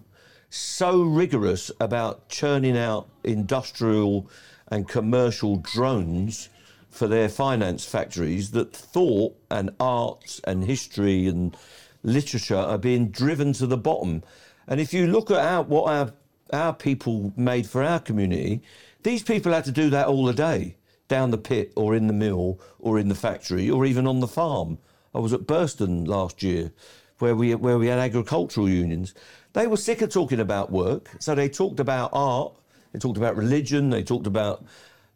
[0.50, 4.28] so rigorous about churning out industrial
[4.68, 6.50] and commercial drones
[6.94, 11.56] for their finance factories that thought and arts and history and
[12.04, 14.22] literature are being driven to the bottom.
[14.68, 16.12] And if you look at our, what our
[16.52, 18.62] our people made for our community,
[19.02, 20.76] these people had to do that all the day,
[21.08, 24.28] down the pit or in the mill or in the factory or even on the
[24.28, 24.78] farm.
[25.14, 26.70] I was at Burston last year,
[27.18, 29.14] where we where we had agricultural unions.
[29.52, 32.52] They were sick of talking about work, so they talked about art,
[32.92, 34.64] they talked about religion, they talked about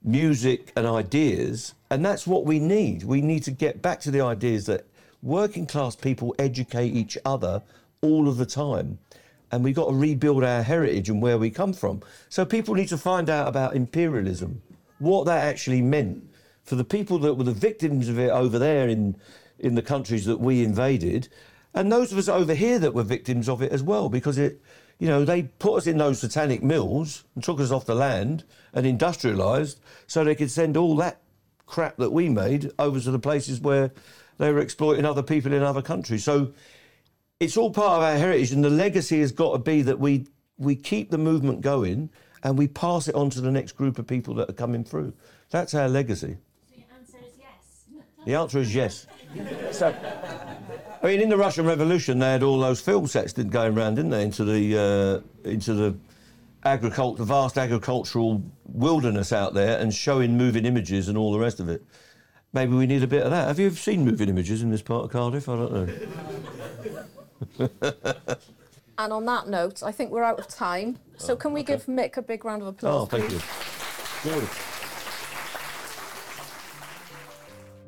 [0.03, 3.05] music and ideas, and that's what we need.
[3.05, 4.87] We need to get back to the ideas that
[5.23, 7.63] working class people educate each other
[8.01, 8.99] all of the time.
[9.51, 12.03] And we've got to rebuild our heritage and where we come from.
[12.29, 14.61] So people need to find out about imperialism,
[14.99, 16.29] what that actually meant
[16.65, 19.17] for the people that were the victims of it over there in,
[19.59, 21.29] in the countries that we invaded,
[21.75, 24.61] and those of us over here that were victims of it as well, because it,
[24.99, 28.45] you know, they put us in those satanic mills and took us off the land
[28.73, 29.77] and industrialised
[30.07, 31.21] so they could send all that
[31.67, 33.93] crap that we made over to the places where
[34.39, 36.25] they were exploiting other people in other countries.
[36.25, 36.53] So
[37.39, 40.27] it's all part of our heritage, and the legacy has got to be that we
[40.57, 42.11] we keep the movement going
[42.43, 45.13] and we pass it on to the next group of people that are coming through.
[45.51, 46.37] That's our legacy.
[46.69, 47.85] So your answer is yes.
[48.27, 49.07] The answer is yes.
[49.73, 49.95] So,
[51.03, 53.95] I mean, in the Russian Revolution, they had all those film sets did going around,
[53.95, 55.97] didn't they, into the uh, into the
[56.65, 61.69] agriculture, vast agricultural wilderness out there, and showing moving images and all the rest of
[61.69, 61.85] it.
[62.53, 63.47] Maybe we need a bit of that.
[63.47, 65.49] Have you seen moving images in this part of Cardiff?
[65.49, 65.73] I don't
[67.59, 67.69] know.
[68.99, 70.99] And on that note, I think we're out of time.
[71.19, 73.03] So can we give Mick a big round of applause?
[73.03, 73.39] Oh, thank you.
[74.25, 74.49] Good.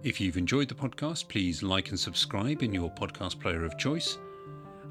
[0.02, 4.16] If you've enjoyed the podcast, please like and subscribe in your podcast player of choice.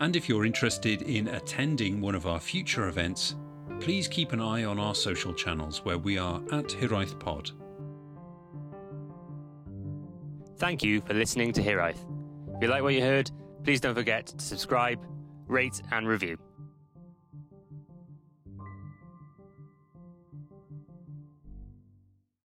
[0.01, 3.35] And if you're interested in attending one of our future events,
[3.79, 7.49] please keep an eye on our social channels where we are at Hiraeth Pod.
[10.57, 12.05] Thank you for listening to Hiraeth.
[12.55, 13.31] If you like what you heard,
[13.63, 14.99] please don't forget to subscribe,
[15.47, 16.37] rate, and review.